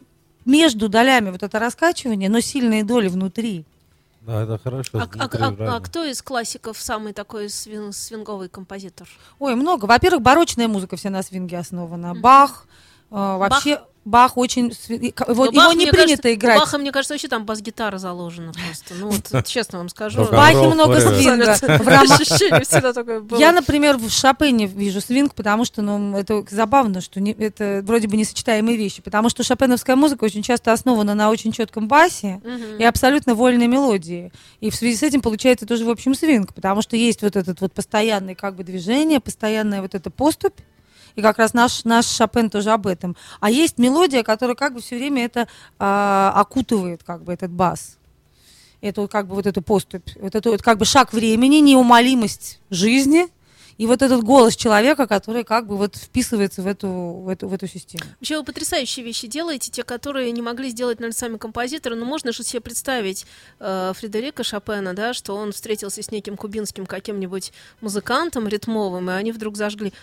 между 0.45 0.89
долями 0.89 1.29
вот 1.31 1.43
это 1.43 1.59
раскачивание, 1.59 2.29
но 2.29 2.39
сильные 2.39 2.83
доли 2.83 3.07
внутри. 3.07 3.65
Да, 4.21 4.43
это 4.43 4.59
хорошо. 4.63 4.99
А, 4.99 5.01
а- 5.01 5.01
а- 5.03 5.23
а 5.23 5.47
внутривенно. 5.47 5.79
кто 5.81 6.03
из 6.05 6.21
классиков 6.21 6.77
самый 6.79 7.13
такой 7.13 7.45
свин- 7.45 7.91
свинговый 7.91 8.49
композитор? 8.49 9.07
Ой, 9.39 9.55
много. 9.55 9.85
Во-первых, 9.85 10.21
барочная 10.21 10.67
музыка 10.67 10.95
вся 10.95 11.09
на 11.09 11.23
свинге 11.23 11.57
основана. 11.57 12.13
Бах, 12.13 12.67
э, 13.09 13.15
вообще 13.15 13.77
Бах 13.77 13.87
очень... 14.36 14.70
сви- 14.70 14.98
и 14.98 15.12
ка- 15.12 15.25
его, 15.29 15.51
Бах, 15.51 15.75
не 15.75 15.86
принято 15.86 15.98
кажется, 16.24 16.34
играть. 16.34 16.60
Баха, 16.60 16.77
мне 16.77 16.91
кажется, 16.91 17.13
вообще 17.13 17.27
там 17.27 17.46
бас-гитара 17.46 17.98
заложена 17.98 18.51
просто. 18.51 18.93
Ну 19.00 19.10
вот, 19.12 19.46
честно 19.48 19.77
вам 19.77 19.89
скажу. 19.89 20.24
В 20.24 20.31
Бахе 20.31 20.58
много 20.67 21.00
свинга. 21.00 21.55
Ощущение 22.15 22.62
всегда 22.62 22.93
такое 22.93 23.20
было. 23.22 23.38
Я, 23.39 23.51
например, 23.51 23.98
в 23.98 24.10
Шопене 24.10 24.65
вижу 24.67 25.01
свинг, 25.01 25.36
потому 25.36 25.65
что, 25.65 25.81
ну, 25.81 26.17
это 26.17 26.43
забавно, 26.50 27.01
что 27.01 27.20
не- 27.20 27.34
это 27.34 27.81
вроде 27.86 28.08
бы 28.08 28.17
несочетаемые 28.17 28.75
вещи, 28.77 29.01
потому 29.01 29.29
что 29.29 29.43
шопеновская 29.43 29.96
музыка 29.96 30.24
очень 30.24 30.41
часто 30.43 30.72
основана 30.74 31.13
на 31.13 31.29
очень 31.29 31.51
четком 31.51 31.88
басе 31.88 32.41
и 32.79 32.84
абсолютно 32.84 33.36
вольной 33.36 33.67
мелодии. 33.67 34.31
И 34.62 34.70
в 34.70 34.75
связи 34.75 34.96
с 34.98 35.03
этим 35.03 35.22
получается 35.22 35.65
тоже, 35.65 35.86
в 35.86 35.89
общем, 35.89 36.15
свинг, 36.15 36.53
потому 36.53 36.81
что 36.81 36.96
есть 36.96 37.22
вот 37.22 37.36
этот 37.36 37.62
вот 37.62 37.74
постоянный 37.74 38.36
как 38.36 38.55
бы 38.55 38.63
движение, 38.63 39.20
постоянная 39.20 39.81
вот 39.81 39.93
эта 39.96 40.10
поступь, 40.10 40.55
и 41.15 41.21
как 41.21 41.37
раз 41.37 41.53
наш, 41.53 41.83
наш 41.83 42.05
Шопен 42.05 42.49
тоже 42.49 42.71
об 42.71 42.87
этом. 42.87 43.15
А 43.39 43.49
есть 43.49 43.77
мелодия, 43.77 44.23
которая 44.23 44.55
как 44.55 44.73
бы 44.73 44.81
все 44.81 44.97
время 44.97 45.25
это 45.25 45.47
а, 45.79 46.33
окутывает, 46.35 47.03
как 47.03 47.23
бы 47.23 47.33
этот 47.33 47.51
бас. 47.51 47.97
Эту 48.81 49.07
как 49.07 49.27
бы 49.27 49.35
вот 49.35 49.45
эту 49.45 49.61
поступь, 49.61 50.09
вот 50.19 50.33
эту 50.33 50.51
вот 50.51 50.63
как 50.63 50.77
бы 50.77 50.85
шаг 50.85 51.13
времени, 51.13 51.57
неумолимость 51.57 52.59
жизни 52.69 53.27
и 53.81 53.88
вот 53.88 54.03
этот 54.03 54.23
голос 54.23 54.55
человека, 54.55 55.07
который 55.07 55.43
как 55.43 55.65
бы 55.65 55.75
вот 55.75 55.95
вписывается 55.95 56.61
в 56.61 56.67
эту, 56.67 56.88
в 56.88 57.27
эту, 57.27 57.47
в 57.47 57.53
эту 57.55 57.67
систему. 57.67 58.03
Вообще 58.19 58.38
вы 58.38 58.43
потрясающие 58.43 59.03
вещи 59.03 59.25
делаете, 59.25 59.71
те, 59.71 59.81
которые 59.83 60.31
не 60.31 60.43
могли 60.43 60.69
сделать, 60.69 61.00
наверное, 61.00 61.17
сами 61.17 61.38
композиторы. 61.38 61.95
Но 61.95 62.05
можно 62.05 62.31
же 62.31 62.43
себе 62.43 62.61
представить 62.61 63.25
э, 63.59 63.93
Фредерика 63.95 64.43
Шопена, 64.43 64.93
да, 64.93 65.15
что 65.15 65.35
он 65.35 65.51
встретился 65.51 66.03
с 66.03 66.11
неким 66.11 66.38
кубинским 66.38 66.85
каким-нибудь 66.85 67.53
музыкантом 67.81 68.47
ритмовым, 68.47 69.09
и 69.09 69.13
они 69.13 69.31
вдруг 69.31 69.57
зажгли. 69.57 69.93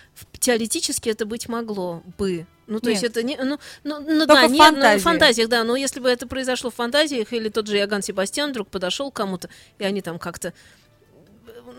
Теоретически 0.40 1.10
это 1.10 1.24
быть 1.24 1.48
могло 1.48 2.02
бы. 2.18 2.46
Ну, 2.68 2.80
то 2.80 2.90
есть 2.90 3.02
Нет. 3.02 3.12
это 3.12 3.22
не... 3.22 3.36
Ну, 3.36 3.58
ну, 3.84 4.00
ну 4.00 4.26
Только 4.26 4.42
да, 4.42 4.48
в 4.48 4.50
не, 4.50 4.70
ну, 4.70 4.98
в 4.98 5.02
фантазиях, 5.02 5.48
да. 5.48 5.64
Но 5.64 5.74
если 5.74 6.00
бы 6.00 6.08
это 6.08 6.26
произошло 6.26 6.70
в 6.70 6.74
фантазиях, 6.74 7.32
или 7.32 7.48
тот 7.48 7.66
же 7.66 7.78
Иоганн 7.78 8.02
Себастьян 8.02 8.50
вдруг 8.50 8.68
подошел 8.68 9.10
к 9.10 9.14
кому-то, 9.14 9.48
и 9.78 9.84
они 9.84 10.02
там 10.02 10.18
как-то 10.18 10.52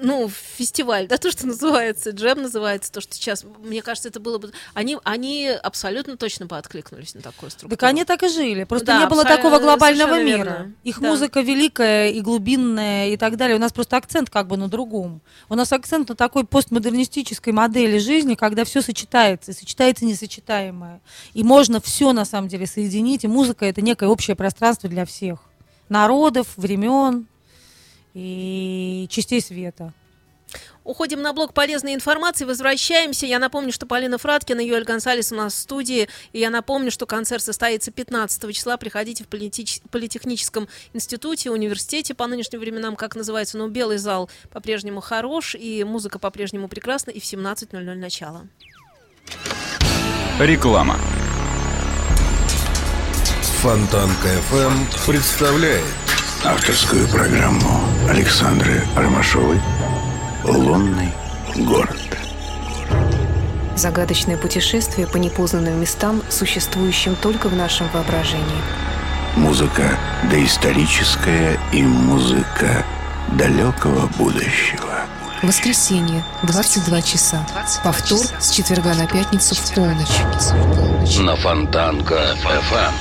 ну, 0.01 0.29
фестиваль, 0.29 1.07
да, 1.07 1.17
то, 1.19 1.31
что 1.31 1.47
называется, 1.47 2.11
джем 2.11 2.41
называется, 2.41 2.91
то, 2.91 3.01
что 3.01 3.13
сейчас, 3.15 3.45
мне 3.59 3.81
кажется, 3.81 4.09
это 4.09 4.19
было 4.19 4.37
бы... 4.37 4.51
Они, 4.73 4.97
они 5.03 5.47
абсолютно 5.49 6.17
точно 6.17 6.45
бы 6.45 6.57
откликнулись 6.57 7.13
на 7.15 7.21
такую 7.21 7.49
структуру. 7.51 7.77
Так 7.77 7.89
они 7.89 8.05
так 8.05 8.23
и 8.23 8.29
жили. 8.29 8.63
Просто 8.63 8.87
Да, 8.87 8.99
не 8.99 9.07
было 9.07 9.23
такого 9.23 9.59
глобального 9.59 10.21
мира. 10.21 10.37
верно. 10.37 10.73
Их 10.83 10.99
Да. 10.99 11.07
музыка 11.09 11.41
великая 11.41 12.09
и 12.09 12.21
глубинная 12.21 13.09
и 13.09 13.17
так 13.17 13.37
далее. 13.37 13.55
У 13.55 13.59
нас 13.59 13.71
просто 13.73 13.97
акцент 13.97 14.29
как 14.29 14.47
бы 14.47 14.57
на 14.57 14.67
другом. 14.67 15.21
У 15.49 15.55
нас 15.55 15.71
акцент 15.71 16.09
на 16.09 16.15
такой 16.15 16.43
постмодернистической 16.45 17.53
модели 17.53 17.97
жизни, 17.97 18.35
когда 18.35 18.63
все 18.63 18.81
сочетается, 18.81 19.51
и 19.51 19.53
сочетается 19.53 20.05
несочетаемое. 20.05 21.01
И 21.33 21.43
можно 21.43 21.81
все 21.81 22.13
на 22.13 22.25
самом 22.25 22.47
деле 22.47 22.65
соединить. 22.67 23.23
И 23.23 23.27
музыка 23.27 23.65
это 23.65 23.81
некое 23.81 24.09
общее 24.09 24.35
пространство 24.35 24.89
для 24.89 25.05
всех. 25.05 25.39
Народов, 25.89 26.47
времен 26.55 27.27
и 28.13 29.07
частей 29.09 29.41
света. 29.41 29.93
Уходим 30.83 31.21
на 31.21 31.33
блок 31.33 31.53
полезной 31.53 31.93
информации, 31.93 32.45
возвращаемся. 32.45 33.27
Я 33.27 33.37
напомню, 33.37 33.71
что 33.71 33.85
Полина 33.85 34.17
Фраткина 34.17 34.61
и 34.61 34.67
Юэль 34.67 34.85
Гонсалес 34.85 35.31
у 35.31 35.35
нас 35.35 35.53
в 35.53 35.57
студии. 35.57 36.09
И 36.31 36.39
я 36.39 36.49
напомню, 36.49 36.89
что 36.89 37.05
концерт 37.05 37.43
состоится 37.43 37.91
15 37.91 38.51
числа. 38.53 38.77
Приходите 38.77 39.23
в 39.23 39.27
политеч- 39.27 39.81
Политехническом 39.91 40.67
институте, 40.93 41.51
университете 41.51 42.15
по 42.15 42.25
нынешним 42.25 42.61
временам, 42.61 42.95
как 42.95 43.15
называется. 43.15 43.59
Но 43.59 43.67
белый 43.67 43.97
зал 43.97 44.29
по-прежнему 44.51 45.01
хорош, 45.01 45.53
и 45.53 45.83
музыка 45.83 46.17
по-прежнему 46.17 46.67
прекрасна. 46.67 47.11
И 47.11 47.19
в 47.19 47.23
17.00 47.23 47.95
начало. 47.95 48.47
Реклама. 50.39 50.97
Фонтанка 53.61 54.29
FM 54.51 55.05
представляет 55.05 56.08
Авторскую 56.45 57.05
программу 57.09 57.81
Александры 58.09 58.81
Ромашовой 58.95 59.59
«Лунный 60.45 61.11
город». 61.57 61.97
Загадочное 63.75 64.37
путешествие 64.37 65.05
по 65.05 65.17
непознанным 65.17 65.81
местам, 65.81 66.21
существующим 66.29 67.17
только 67.17 67.49
в 67.49 67.55
нашем 67.55 67.89
воображении. 67.89 68.61
Музыка 69.35 69.97
доисторическая 70.31 71.59
и 71.73 71.83
музыка 71.83 72.85
далекого 73.37 74.07
будущего. 74.17 75.05
Воскресенье, 75.43 76.23
22 76.43 77.01
часа. 77.01 77.45
Повтор 77.83 78.19
с 78.39 78.51
четверга 78.51 78.93
на 78.93 79.07
пятницу 79.07 79.55
в 79.55 79.73
полночь. 79.73 81.19
на 81.19 81.35
Фонтанка 81.35 82.35
FM. 82.43 82.93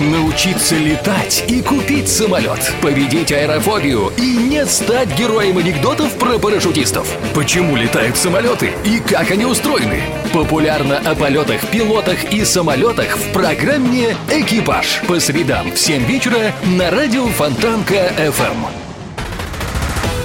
Научиться 0.00 0.76
летать 0.76 1.44
и 1.48 1.62
купить 1.62 2.08
самолет. 2.08 2.72
Победить 2.82 3.30
аэрофобию 3.32 4.12
и 4.16 4.36
не 4.36 4.66
стать 4.66 5.16
героем 5.16 5.58
анекдотов 5.58 6.18
про 6.18 6.38
парашютистов. 6.38 7.06
Почему 7.34 7.76
летают 7.76 8.16
самолеты 8.16 8.72
и 8.84 8.98
как 8.98 9.30
они 9.30 9.44
устроены? 9.44 10.02
Популярно 10.32 10.98
о 10.98 11.14
полетах, 11.14 11.60
пилотах 11.68 12.32
и 12.32 12.44
самолетах 12.44 13.16
в 13.16 13.32
программе 13.32 14.16
«Экипаж» 14.28 15.00
по 15.06 15.20
средам 15.20 15.70
в 15.70 15.78
7 15.78 16.04
вечера 16.04 16.52
на 16.64 16.90
радио 16.90 17.26
Фонтанка 17.28 18.12
FM. 18.18 18.66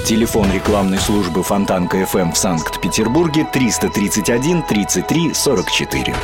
Телефон 0.04 0.52
рекламной 0.52 0.98
службы 0.98 1.44
Фонтанка 1.44 2.04
ФМ 2.04 2.32
в 2.32 2.36
Санкт-Петербурге 2.36 3.46
331 3.52 4.62
33 4.64 5.32
44. 5.32 6.14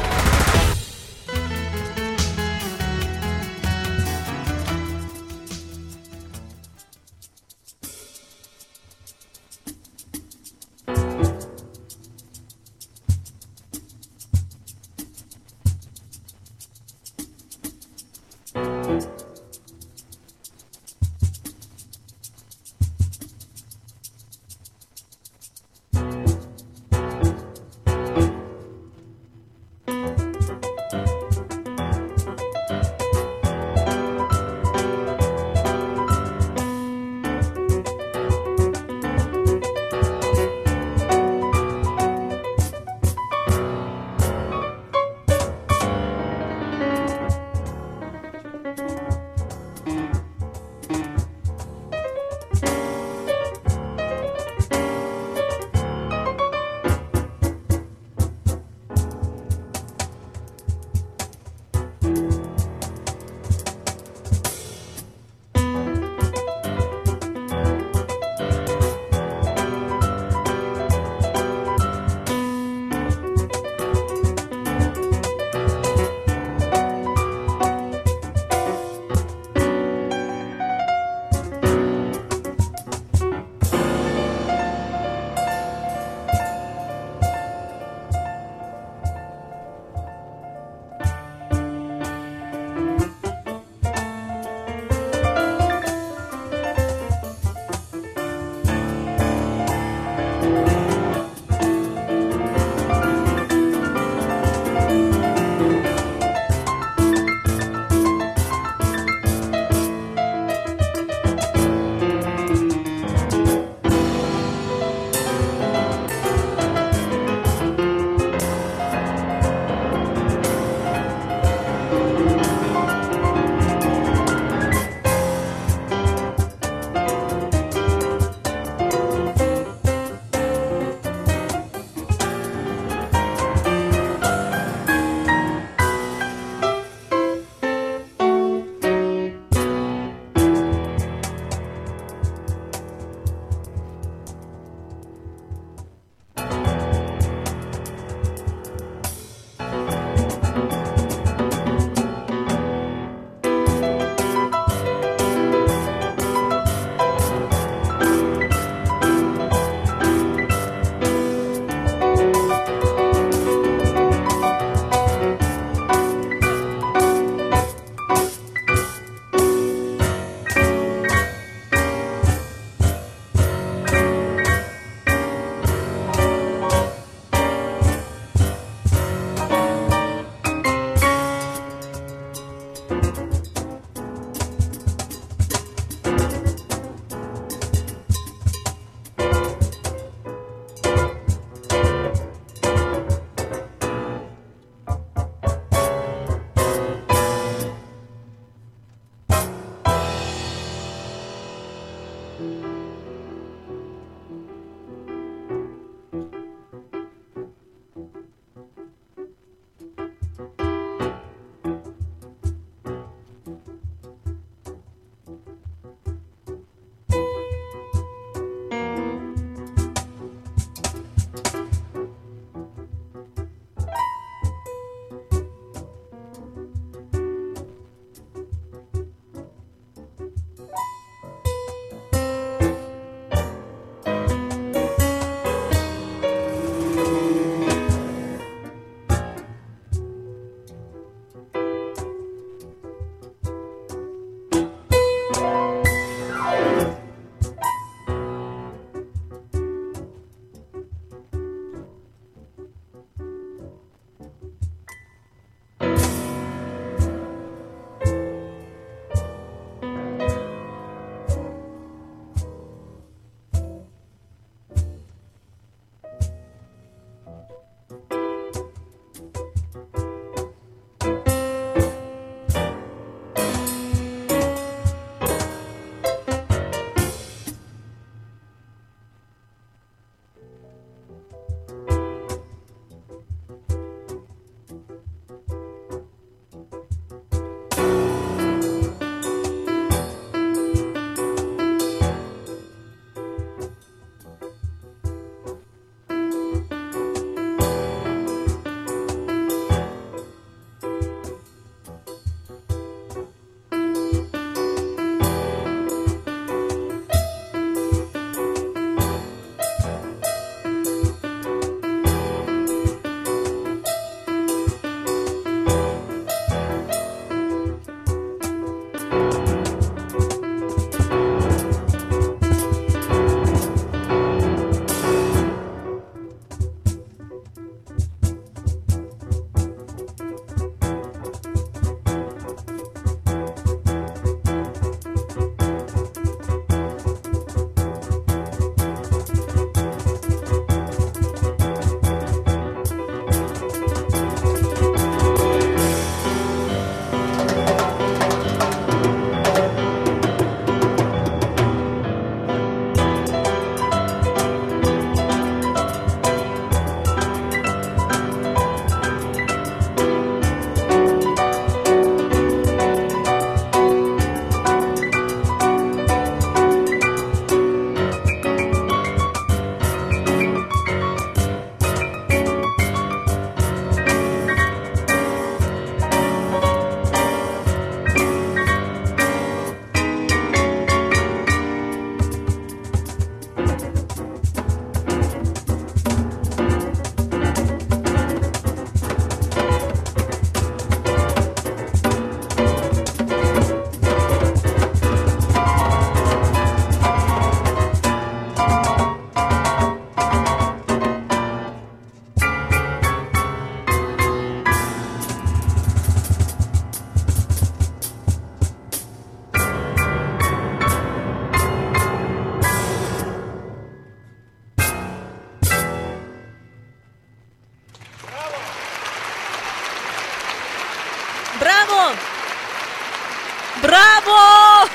Браво! 423.87 424.89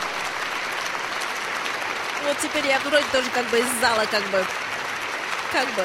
Вот 2.26 2.38
теперь 2.42 2.68
я 2.68 2.78
вроде 2.80 3.06
тоже 3.14 3.30
как 3.34 3.48
бы 3.48 3.60
из 3.60 3.66
зала 3.80 4.06
как 4.12 4.24
бы... 4.26 4.46
Как 5.54 5.66
бы... 5.76 5.84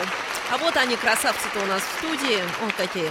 А 0.50 0.58
вот 0.58 0.76
они, 0.76 0.96
красавцы-то 0.96 1.60
у 1.60 1.66
нас 1.66 1.82
в 1.82 1.98
студии. 1.98 2.40
О, 2.40 2.70
какие. 2.76 3.10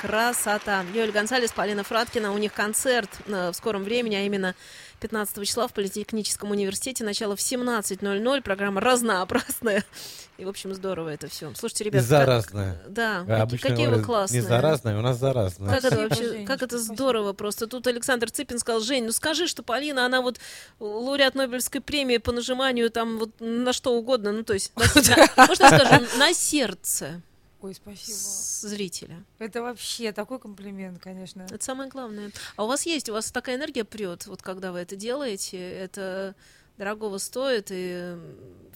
Красота. 0.00 0.84
Юлия 0.92 1.10
Гонсалес, 1.10 1.50
Полина 1.50 1.82
Фраткина. 1.82 2.32
У 2.32 2.38
них 2.38 2.52
концерт 2.52 3.10
э, 3.26 3.50
в 3.50 3.54
скором 3.54 3.82
времени, 3.82 4.14
а 4.14 4.20
именно 4.20 4.54
15 5.04 5.46
числа 5.46 5.68
в 5.68 5.74
Политехническом 5.74 6.50
университете. 6.50 7.04
Начало 7.04 7.36
в 7.36 7.38
17.00. 7.40 8.40
Программа 8.42 8.80
разнообразная. 8.80 9.84
И, 10.38 10.46
в 10.46 10.48
общем, 10.48 10.72
здорово 10.74 11.10
это 11.10 11.28
все. 11.28 11.52
Слушайте, 11.54 11.84
И 11.84 11.86
ребята... 11.88 12.02
как- 12.04 12.08
заразная. 12.08 12.82
Да, 12.88 13.18
А 13.18 13.20
какие, 13.26 13.42
обычно 13.42 13.68
какие 13.70 13.86
вы 13.88 14.02
классные. 14.02 14.40
Не 14.40 14.48
заразная, 14.48 14.98
у 14.98 15.02
нас 15.02 15.18
заразная. 15.18 15.74
Как 15.74 15.84
это 15.84 15.96
вообще, 16.00 16.24
Женечка, 16.28 16.46
как 16.54 16.62
это 16.62 16.76
спасибо. 16.78 16.94
здорово 16.94 17.32
просто. 17.34 17.66
Тут 17.66 17.86
Александр 17.86 18.30
Цыпин 18.30 18.58
сказал, 18.58 18.80
Жень, 18.80 19.04
ну 19.04 19.12
скажи, 19.12 19.46
что 19.46 19.62
Полина, 19.62 20.06
она 20.06 20.22
вот 20.22 20.38
лауреат 20.80 21.34
Нобелевской 21.34 21.82
премии 21.82 22.16
по 22.16 22.32
нажиманию 22.32 22.90
там 22.90 23.18
вот 23.18 23.30
на 23.40 23.74
что 23.74 23.92
угодно, 23.94 24.32
ну 24.32 24.42
то 24.42 24.54
есть, 24.54 24.72
на- 24.74 25.28
можно 25.46 25.68
скажем, 25.68 26.06
на 26.18 26.32
сердце 26.32 27.20
Ой, 27.64 27.72
спасибо. 27.72 28.18
зрителя. 28.68 29.24
Это 29.38 29.62
вообще 29.62 30.12
такой 30.12 30.38
комплимент, 30.38 30.98
конечно. 31.02 31.46
Это 31.50 31.64
самое 31.64 31.88
главное. 31.88 32.30
А 32.56 32.64
у 32.64 32.66
вас 32.66 32.84
есть, 32.84 33.08
у 33.08 33.14
вас 33.14 33.32
такая 33.32 33.56
энергия 33.56 33.84
прет, 33.84 34.26
вот 34.26 34.42
когда 34.42 34.70
вы 34.70 34.80
это 34.80 34.96
делаете, 34.96 35.56
это 35.56 36.34
дорогого 36.76 37.16
стоит, 37.16 37.68
и 37.70 38.18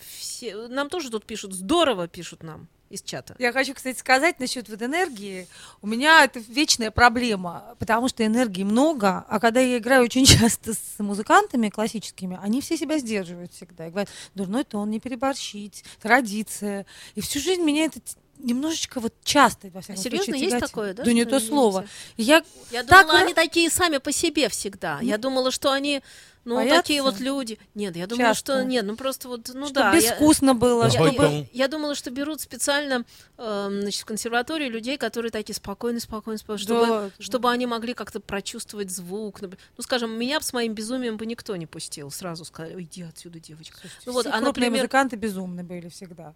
все... 0.01 0.68
Нам 0.68 0.88
тоже 0.88 1.11
тут 1.11 1.27
пишут, 1.27 1.53
здорово 1.53 2.09
пишут 2.09 2.42
нам 2.42 2.66
из 2.88 3.03
чата. 3.03 3.37
Я 3.38 3.53
хочу, 3.53 3.74
кстати, 3.74 3.98
сказать 3.98 4.40
насчет 4.40 4.70
вот 4.70 4.81
энергии. 4.81 5.46
У 5.83 5.87
меня 5.87 6.24
это 6.24 6.38
вечная 6.38 6.90
проблема, 6.90 7.77
потому 7.79 8.09
что 8.09 8.24
энергии 8.24 8.62
много, 8.62 9.27
а 9.29 9.38
когда 9.38 9.61
я 9.61 9.77
играю 9.77 10.05
очень 10.05 10.24
часто 10.27 10.72
с 10.72 10.98
музыкантами 10.98 11.68
классическими, 11.68 12.38
они 12.42 12.62
все 12.62 12.79
себя 12.79 12.98
сдерживают 12.98 13.53
всегда. 13.53 13.88
И 13.88 13.90
говорят, 13.90 14.09
дурной 14.35 14.64
тон, 14.64 14.88
не 14.88 14.98
переборщить, 14.98 15.85
традиция. 16.01 16.87
И 17.14 17.20
всю 17.20 17.40
жизнь 17.40 17.62
меня 17.62 17.85
это 17.85 18.01
немножечко 18.38 19.01
вот 19.01 19.14
часто, 19.24 19.68
во 19.70 19.81
всяком 19.81 20.03
Серьезно, 20.03 20.24
случае, 20.35 20.51
есть 20.51 20.59
такое, 20.59 20.94
да? 20.94 21.05
Да 21.05 21.12
не 21.12 21.22
что 21.22 21.31
то 21.33 21.40
слово. 21.40 21.85
Я, 22.16 22.42
Я 22.70 22.85
Так 22.85 23.07
думала, 23.07 23.20
ра- 23.20 23.24
они 23.24 23.35
такие 23.35 23.70
сами 23.70 23.98
по 23.98 24.12
себе 24.12 24.48
всегда. 24.48 25.01
Я 25.01 25.18
думала, 25.18 25.51
что 25.51 25.70
они, 25.72 26.03
ну, 26.44 26.57
Боятся? 26.57 26.83
такие 26.83 27.03
вот 27.03 27.20
люди. 27.20 27.59
Нет, 27.74 27.96
я 27.96 28.07
думала, 28.07 28.29
Часто. 28.31 28.53
что 28.55 28.64
нет, 28.64 28.85
ну 28.87 28.96
просто 28.96 29.29
вот, 29.29 29.48
ну 29.53 29.64
чтобы 29.66 29.74
да. 29.81 29.94
я- 29.94 30.01
безвкусно 30.01 30.55
было, 30.55 30.85
Я- 30.85 30.90
чтобы... 30.90 31.12
Поэтому- 31.16 31.46
Я 31.53 31.68
думала, 31.68 31.94
что 31.94 32.11
берут 32.11 32.40
специально 32.40 33.05
эм, 33.37 33.81
значит, 33.83 34.03
в 34.03 34.05
консерватории 34.07 34.68
людей, 34.68 34.96
которые 34.96 35.31
такие 35.31 35.55
спокойные, 35.55 36.01
спокойные, 36.01 36.38
спокойные, 36.38 36.62
чтобы, 36.64 36.87
Да. 36.87 37.11
чтобы 37.18 37.51
они 37.51 37.66
могли 37.66 37.92
как-то 37.94 38.20
прочувствовать 38.20 38.90
звук. 38.90 39.40
Ну, 39.42 39.51
скажем, 39.83 40.18
меня 40.18 40.40
с 40.40 40.53
моим 40.53 40.74
безумием 40.74 41.16
бы 41.18 41.27
никто 41.27 41.55
не 41.57 41.66
пустил. 41.66 42.11
Сразу 42.11 42.44
сказали, 42.44 42.74
«Ой, 42.77 42.85
иди 42.85 43.03
отсюда, 43.03 43.38
девочка. 43.40 43.79
Ну 44.07 44.12
вот, 44.12 44.22
Все 44.27 44.31
а, 44.31 44.40
крупные 44.40 44.46
например, 44.66 44.83
музыканты 44.85 45.16
безумны 45.16 45.62
были 45.64 45.88
всегда. 45.88 46.35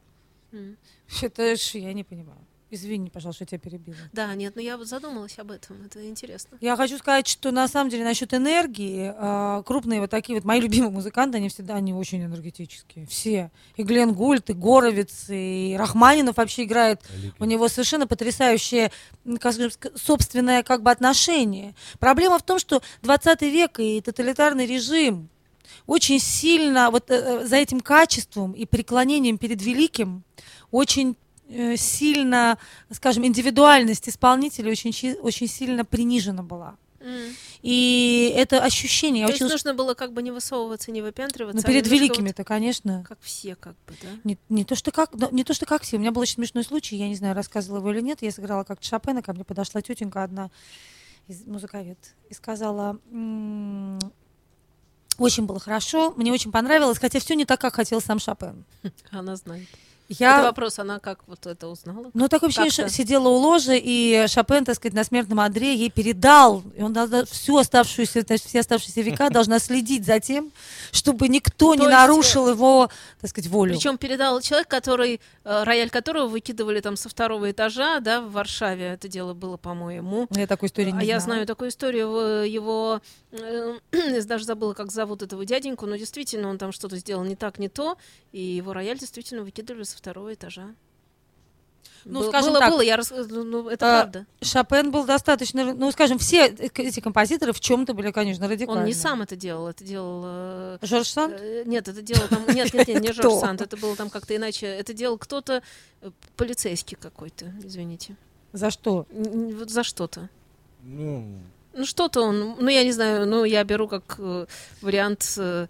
Это 1.23 1.57
ж 1.57 1.75
я 1.75 1.93
не 1.93 2.05
понимаю. 2.05 2.39
Извини, 2.75 3.11
пожалуйста, 3.11 3.45
что 3.45 3.55
я 3.55 3.59
тебя 3.59 3.71
перебила. 3.71 3.99
Да, 4.15 4.35
нет, 4.35 4.57
но 4.57 4.63
я 4.63 4.79
вот 4.79 4.87
задумалась 4.89 5.39
об 5.39 5.51
этом. 5.51 5.83
Это 5.85 6.09
интересно. 6.09 6.57
Я 6.63 6.75
хочу 6.75 6.97
сказать, 6.97 7.27
что 7.29 7.51
на 7.51 7.69
самом 7.69 7.91
деле 7.91 8.03
насчет 8.03 8.33
энергии, 8.33 9.13
а, 9.15 9.63
крупные 9.63 10.01
вот 10.01 10.09
такие 10.09 10.35
вот 10.37 10.47
мои 10.47 10.59
любимые 10.59 10.91
музыканты, 10.91 11.37
они 11.37 11.51
всегда 11.51 11.75
они 11.75 11.93
очень 11.93 12.25
энергетические. 12.25 13.05
Все. 13.05 13.51
И 13.77 13.83
Глен 13.83 14.15
Гульт, 14.15 14.49
и 14.49 14.55
Горовец, 14.55 15.27
и 15.29 15.77
Рахманинов 15.79 16.39
вообще 16.39 16.65
играет. 16.65 17.03
У 17.39 17.45
него 17.45 17.69
совершенно 17.69 18.07
потрясающее, 18.07 18.91
как 19.39 19.53
скажем, 19.53 19.69
ск- 19.69 19.99
собственное 19.99 20.63
как 20.63 20.83
бы 20.83 20.91
отношение. 20.91 21.75
Проблема 21.99 22.39
в 22.39 22.43
том, 22.43 22.59
что 22.59 22.81
20 23.03 23.43
век 23.43 23.81
и 23.81 24.01
тоталитарный 24.01 24.65
режим 24.65 25.29
очень 25.87 26.19
сильно 26.19 26.91
вот 26.91 27.11
э, 27.11 27.15
э, 27.15 27.47
за 27.47 27.57
этим 27.57 27.81
качеством 27.81 28.53
и 28.53 28.67
преклонением 28.67 29.39
перед 29.39 29.63
великим 29.63 30.25
очень 30.71 31.17
э, 31.49 31.77
сильно, 31.77 32.59
скажем, 32.91 33.27
индивидуальность 33.27 34.09
исполнителя 34.09 34.71
очень, 34.71 35.15
очень 35.23 35.49
сильно 35.49 35.85
принижена 35.85 36.43
была. 36.43 36.77
И 37.63 38.33
это 38.37 38.63
ощущение, 38.63 39.27
То 39.27 39.33
есть 39.33 39.43
училась 39.43 39.65
нужно 39.65 39.75
было 39.75 39.95
как 39.95 40.13
бы 40.13 40.23
не 40.23 40.31
высовываться, 40.31 40.91
не 40.93 41.03
выпендриваться. 41.03 41.57
ну, 41.57 41.63
а 41.63 41.67
перед 41.67 41.85
немножко 41.85 42.05
великими-то, 42.05 42.45
конечно. 42.45 42.99
вот 42.99 43.07
как 43.09 43.19
все, 43.21 43.57
как 43.57 43.75
бы, 43.87 43.95
да? 44.03 44.09
Не, 44.25 44.39
не 44.49 44.65
то, 44.65 44.75
что 44.75 44.91
как, 44.91 45.11
не 45.33 45.45
то, 45.45 45.55
что 45.55 45.67
как 45.67 45.83
все. 45.83 45.97
У 45.97 46.01
меня 46.01 46.13
был 46.13 46.23
очень 46.23 46.35
смешной 46.35 46.65
случай, 46.65 46.97
я 46.97 47.09
не 47.09 47.17
знаю, 47.17 47.35
рассказывала 47.35 47.79
его 47.79 47.93
или 47.93 48.01
нет. 48.01 48.23
Я 48.23 48.31
сыграла 48.31 48.65
как 48.65 48.83
Шопена, 48.83 49.23
ко 49.23 49.33
мне 49.33 49.45
подошла 49.45 49.83
тетенька 49.83 50.23
одна, 50.23 50.51
из, 51.29 51.45
музыковед, 51.47 51.99
и 52.31 52.35
сказала, 52.35 52.99
«М, 53.11 53.99
очень 55.23 55.47
было 55.47 55.61
хорошо, 55.61 56.13
мне 56.17 56.33
очень 56.33 56.53
понравилось, 56.53 56.99
хотя 56.99 57.21
все 57.21 57.35
не 57.35 57.45
так, 57.45 57.61
как 57.61 57.75
хотел 57.75 58.01
сам 58.01 58.19
Шопен. 58.19 58.65
Она 59.11 59.37
знает. 59.37 59.69
Я... 60.19 60.39
Это 60.39 60.47
вопрос, 60.49 60.79
она 60.79 60.99
как 60.99 61.21
вот 61.27 61.47
это 61.47 61.69
узнала? 61.69 62.11
Ну, 62.15 62.29
такое 62.29 62.49
ощущение, 62.49 62.71
что 62.71 62.89
сидела 62.89 63.29
у 63.29 63.37
ложи, 63.37 63.79
и 63.83 64.27
Шопен, 64.29 64.65
так 64.65 64.77
сказать, 64.77 64.95
на 64.95 65.05
смертном 65.05 65.41
одре 65.41 65.75
ей 65.75 65.91
передал. 65.91 66.63
И 66.77 66.83
он 66.83 66.93
должна- 66.93 67.25
всю 67.25 67.57
оставшуюся, 67.57 68.23
значит, 68.23 68.47
все 68.47 68.61
оставшиеся 68.61 69.01
века 69.03 69.31
должна 69.31 69.59
следить 69.59 70.05
за 70.05 70.21
тем, 70.21 70.53
чтобы 70.91 71.29
никто 71.29 71.75
не 71.75 71.83
есть, 71.83 71.89
э, 71.89 71.97
нарушил 71.97 72.49
его, 72.49 72.91
так 73.21 73.31
сказать, 73.31 73.51
волю. 73.51 73.75
Причем 73.75 73.99
передал 73.99 74.41
человек, 74.41 74.69
который, 74.69 75.21
э, 75.45 75.63
рояль 75.65 75.91
которого 75.91 76.27
выкидывали 76.27 76.81
там 76.81 76.97
со 76.97 77.09
второго 77.09 77.51
этажа, 77.51 78.01
да, 78.01 78.21
в 78.21 78.33
Варшаве. 78.33 78.85
Это 78.93 79.09
дело 79.09 79.35
было, 79.35 79.57
по-моему. 79.57 80.27
Я 80.31 80.47
такой 80.47 80.69
истории 80.69 80.91
не 80.91 80.99
а 81.01 81.03
я 81.03 81.21
знаю 81.21 81.47
такую 81.47 81.71
историю, 81.71 82.03
его- 82.09 82.21
его, 82.43 83.01
э, 83.33 83.79
я 83.93 84.23
даже 84.23 84.45
забыла, 84.45 84.75
как 84.75 84.91
зовут 84.93 85.23
этого 85.23 85.45
дяденьку, 85.45 85.87
но 85.87 85.97
действительно 85.97 86.49
он 86.49 86.59
там 86.59 86.73
что-то 86.73 86.97
сделал 86.97 87.25
не 87.25 87.37
так, 87.37 87.59
не 87.59 87.69
то, 87.69 87.97
и 88.33 88.41
его 88.41 88.73
рояль 88.73 88.99
действительно 88.99 89.43
выкидывали 89.43 89.85
со 89.85 89.97
второго 90.03 90.35
этажа. 90.35 90.75
Ну, 92.05 92.21
Был- 92.21 92.29
скажем 92.31 92.51
было, 92.51 92.59
так, 92.61 92.71
было, 92.71 92.81
я 92.81 92.97
рас... 92.97 93.13
ну, 93.13 93.45
ну, 93.45 93.69
это 93.69 93.87
а, 93.87 94.03
правда. 94.03 94.27
Шопен 94.41 94.91
был 94.91 95.05
достаточно, 95.05 95.73
ну, 95.73 95.93
скажем, 95.93 96.19
все 96.19 96.47
эти 96.49 96.99
композиторы 96.99 97.53
в 97.53 97.61
чем-то 97.61 97.95
были, 97.95 98.11
конечно, 98.11 98.49
радикальны. 98.49 98.81
Он 98.81 98.87
не 98.87 98.95
сам 98.95 99.23
это 99.23 99.37
делал, 99.37 99.69
это 99.69 99.85
делал... 99.85 100.23
э, 100.25 100.79
Жорж 100.83 101.07
Санд? 101.07 101.37
э, 101.39 101.63
Нет, 101.65 101.87
это 101.87 102.03
делал 102.03 102.27
там... 102.29 102.45
Нет, 102.53 102.75
нет, 102.75 102.89
нет, 102.89 103.03
не? 103.03 103.13
Жорж 103.13 103.35
Санд, 103.39 103.61
это 103.61 103.77
было 103.77 103.95
там 103.95 104.11
как-то 104.11 104.35
иначе. 104.35 104.67
Это 104.67 104.93
делал 104.93 105.17
кто-то, 105.17 105.63
э, 106.01 106.11
полицейский 106.37 106.97
какой-то, 106.97 107.53
извините. 107.63 108.17
За 108.53 108.71
что? 108.71 109.07
Вот 109.13 109.71
за 109.71 109.85
что-то. 109.85 110.29
Ну, 110.83 111.39
Ну, 111.73 111.85
что-то 111.87 112.23
он, 112.23 112.57
ну, 112.59 112.69
я 112.69 112.83
не 112.83 112.91
знаю, 112.93 113.29
ну, 113.29 113.45
я 113.45 113.63
беру 113.63 113.87
как 113.87 114.17
э, 114.19 114.47
вариант 114.81 115.35
э, 115.39 115.69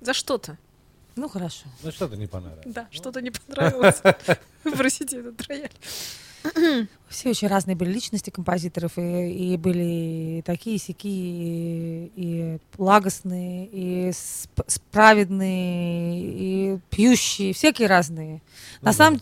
за 0.00 0.14
что-то. 0.14 0.56
Ну, 1.16 1.28
хорошо. 1.28 1.64
ну 1.82 1.90
что-то 1.90 2.16
не 2.16 2.26
понравилось. 2.26 2.64
Да, 2.66 2.86
что-то 2.90 3.20
не 3.20 3.30
понравилось. 3.30 4.00
Простите, 4.62 5.18
этот 5.20 5.46
рояль. 5.46 5.70
Все 7.08 7.30
очень 7.30 7.46
разные 7.46 7.76
были 7.76 7.92
личности 7.92 8.30
композиторов, 8.30 8.98
и, 8.98 9.52
и 9.52 9.56
были 9.56 10.38
и 10.38 10.42
такие, 10.42 10.74
и 10.76 10.78
сякие, 10.78 11.12
и, 12.06 12.10
и 12.16 12.58
лагостные, 12.78 13.66
и 13.66 14.08
сп- 14.08 14.64
справедные, 14.66 16.20
и 16.20 16.78
пьющие, 16.90 17.52
всякие 17.52 17.86
разные. 17.86 18.42
Ну 18.80 18.86
на, 18.86 18.90
да. 18.90 18.92
самом, 18.92 19.20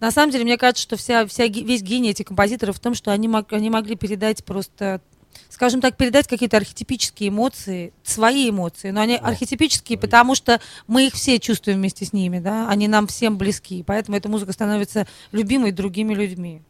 на 0.00 0.10
самом 0.10 0.32
деле, 0.32 0.44
мне 0.44 0.58
кажется, 0.58 0.82
что 0.82 0.96
вся, 0.96 1.26
вся, 1.26 1.46
весь 1.46 1.82
гений 1.82 2.10
этих 2.10 2.26
композиторов 2.26 2.76
в 2.76 2.80
том, 2.80 2.94
что 2.94 3.10
они, 3.10 3.28
мог- 3.28 3.52
они 3.52 3.70
могли 3.70 3.96
передать 3.96 4.44
просто 4.44 5.00
скажем 5.48 5.80
так, 5.80 5.96
передать 5.96 6.26
какие-то 6.26 6.56
архетипические 6.56 7.28
эмоции, 7.28 7.92
свои 8.02 8.50
эмоции, 8.50 8.90
но 8.90 9.02
они 9.02 9.18
Да, 9.18 9.26
архетипические, 9.28 9.98
свои. 9.98 10.08
потому 10.08 10.34
что 10.34 10.60
мы 10.86 11.06
их 11.06 11.14
все 11.14 11.38
чувствуем 11.38 11.78
вместе 11.78 12.04
с 12.04 12.12
ними, 12.12 12.38
да, 12.38 12.68
они 12.68 12.88
нам 12.88 13.06
всем 13.06 13.36
близки, 13.36 13.82
поэтому 13.86 14.16
эта 14.16 14.28
музыка 14.28 14.52
становится 14.52 15.06
любимой 15.32 15.72
другими 15.72 16.14
людьми. 16.14 16.62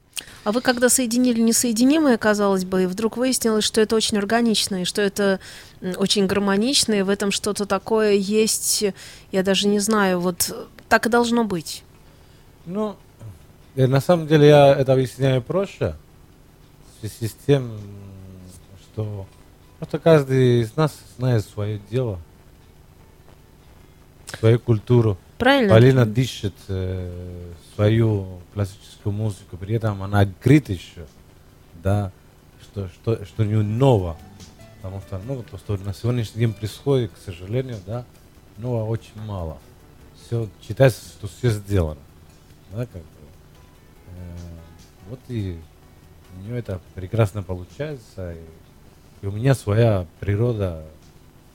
А 0.45 0.53
вы 0.53 0.61
когда 0.61 0.89
соединили 0.89 1.41
несоединимое, 1.41 2.19
казалось 2.19 2.65
бы, 2.65 2.83
и 2.83 2.87
вдруг 2.87 3.17
выяснилось, 3.17 3.65
что 3.65 3.81
это 3.81 3.97
очень 3.97 4.19
органично, 4.19 4.83
и 4.83 4.85
что 4.85 5.03
это 5.03 5.41
очень 5.97 6.27
гармонично, 6.27 6.95
и 6.95 7.03
в 7.03 7.09
этом 7.09 7.31
что-то 7.31 7.67
такое 7.67 8.13
есть, 8.13 8.85
я 9.33 9.43
даже 9.43 9.69
не 9.69 9.79
знаю, 9.79 10.21
вот 10.21 10.69
так 10.89 11.07
и 11.07 11.09
должно 11.09 11.45
быть. 11.45 11.85
Ну, 12.67 12.97
э, 13.77 13.87
на 13.87 14.01
самом 14.01 14.27
деле 14.27 14.49
я 14.49 14.75
это 14.75 14.93
объясняю 14.93 15.43
проще, 15.43 15.95
в 17.01 17.07
связи 17.07 17.33
с 17.33 17.37
тем, 17.47 17.79
что 18.93 19.27
просто 19.79 19.99
каждый 19.99 20.61
из 20.61 20.77
нас 20.77 20.99
знает 21.17 21.45
свое 21.45 21.81
дело, 21.91 22.19
свою 24.39 24.59
культуру. 24.59 25.19
Правильно? 25.39 25.73
Полина 25.73 26.07
дышит 26.07 26.55
э, 26.69 27.53
свою 27.75 28.41
классическую 28.53 29.13
музыку, 29.13 29.57
при 29.57 29.77
этом 29.77 30.03
она 30.03 30.21
открыта 30.21 30.73
еще, 30.73 31.07
да, 31.83 32.13
что, 32.61 32.89
что, 32.89 33.25
что 33.25 33.45
не 33.45 33.57
ново. 33.57 34.17
Потому 34.77 35.01
что, 35.01 35.21
ну, 35.27 35.43
то, 35.43 35.59
что 35.59 35.77
на 35.77 35.93
сегодняшний 35.93 36.41
день 36.41 36.55
происходит, 36.55 37.13
к 37.13 37.19
сожалению, 37.19 37.79
да, 37.87 38.05
нового 38.57 38.87
очень 38.87 39.21
мало. 39.27 39.59
Все, 40.25 40.49
считается, 40.67 41.01
что 41.09 41.29
все 41.29 41.51
сделано. 41.51 42.01
Да, 42.73 42.87
как 42.87 43.03
бы. 43.03 43.09
Э, 44.09 44.37
вот 45.11 45.21
и 45.29 45.59
у 46.37 46.41
нее 46.41 46.59
это 46.59 46.81
прекрасно 46.95 47.43
получается. 47.43 48.33
И 48.33 48.39
И 49.23 49.27
у 49.27 49.31
меня 49.31 49.55
своя 49.55 50.07
природа 50.19 50.85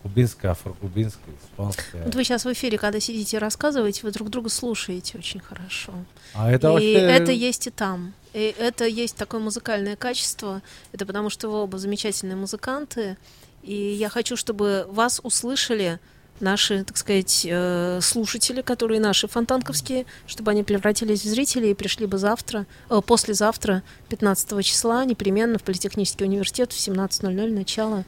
кубинская, 0.04 0.52
афрокубинская, 0.52 1.34
испанская. 1.44 2.04
Вот 2.04 2.14
вы 2.14 2.24
сейчас 2.24 2.46
в 2.46 2.54
эфире, 2.54 2.78
когда 2.78 3.00
сидите 3.00 3.38
и 3.38 3.40
рассказываете, 3.40 4.02
вы 4.04 4.12
друг 4.12 4.30
друга 4.30 4.50
слушаете 4.50 5.18
очень 5.18 5.40
хорошо. 5.40 5.94
А 6.36 6.52
это 6.52 6.68
и 6.68 6.72
вообще... 6.72 6.94
это 6.94 7.32
есть 7.32 7.66
и 7.66 7.72
там. 7.72 8.14
И 8.34 8.54
это 8.60 8.86
есть 8.86 9.16
такое 9.16 9.42
музыкальное 9.42 9.96
качество. 9.96 10.62
Это 10.92 11.08
потому, 11.08 11.32
что 11.32 11.50
вы 11.50 11.58
оба 11.58 11.80
замечательные 11.80 12.36
музыканты. 12.36 13.18
И 13.64 13.74
я 13.74 14.10
хочу, 14.10 14.38
чтобы 14.38 14.86
вас 14.90 15.20
услышали 15.24 16.00
наши, 16.40 16.84
так 16.84 16.98
сказать, 16.98 17.46
э, 17.50 18.00
слушатели, 18.02 18.62
которые 18.62 19.00
наши 19.00 19.28
фонтанковские, 19.28 20.06
чтобы 20.28 20.52
они 20.52 20.64
превратились 20.64 21.24
в 21.24 21.28
зрителей 21.28 21.72
и 21.72 21.74
пришли 21.74 22.06
бы 22.06 22.18
завтра, 22.18 22.66
э, 22.90 23.02
послезавтра, 23.06 23.84
15 24.10 24.62
числа, 24.64 25.06
непременно 25.06 25.58
в 25.58 25.64
Политехнический 25.64 26.26
университет 26.26 26.74
в 26.74 26.78
17.00 26.78 27.52
начало 27.52 28.04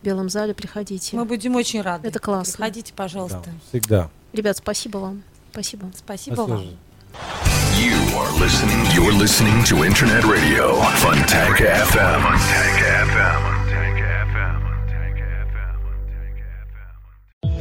в 0.00 0.04
Белом 0.04 0.28
зале. 0.28 0.54
Приходите. 0.54 1.16
Мы 1.16 1.24
будем 1.24 1.56
очень 1.56 1.82
рады. 1.82 2.08
Это 2.08 2.18
классно. 2.18 2.56
Приходите, 2.56 2.92
пожалуйста. 2.94 3.42
Да, 3.44 3.52
всегда. 3.68 4.10
Ребят, 4.32 4.56
спасибо 4.56 4.98
вам. 4.98 5.22
Спасибо. 5.52 5.90
Спасибо 5.96 6.42
вам. 6.42 6.76
You 7.78 7.94
are 8.16 8.32
listening. 8.38 8.84
You're 8.94 9.12
listening 9.12 9.64
to 9.64 9.84
Internet 9.84 10.24
Radio 10.24 10.80
Fontanka 11.00 11.64
FM. 11.64 12.20
Fontanka 12.22 12.88
FM. 13.06 13.57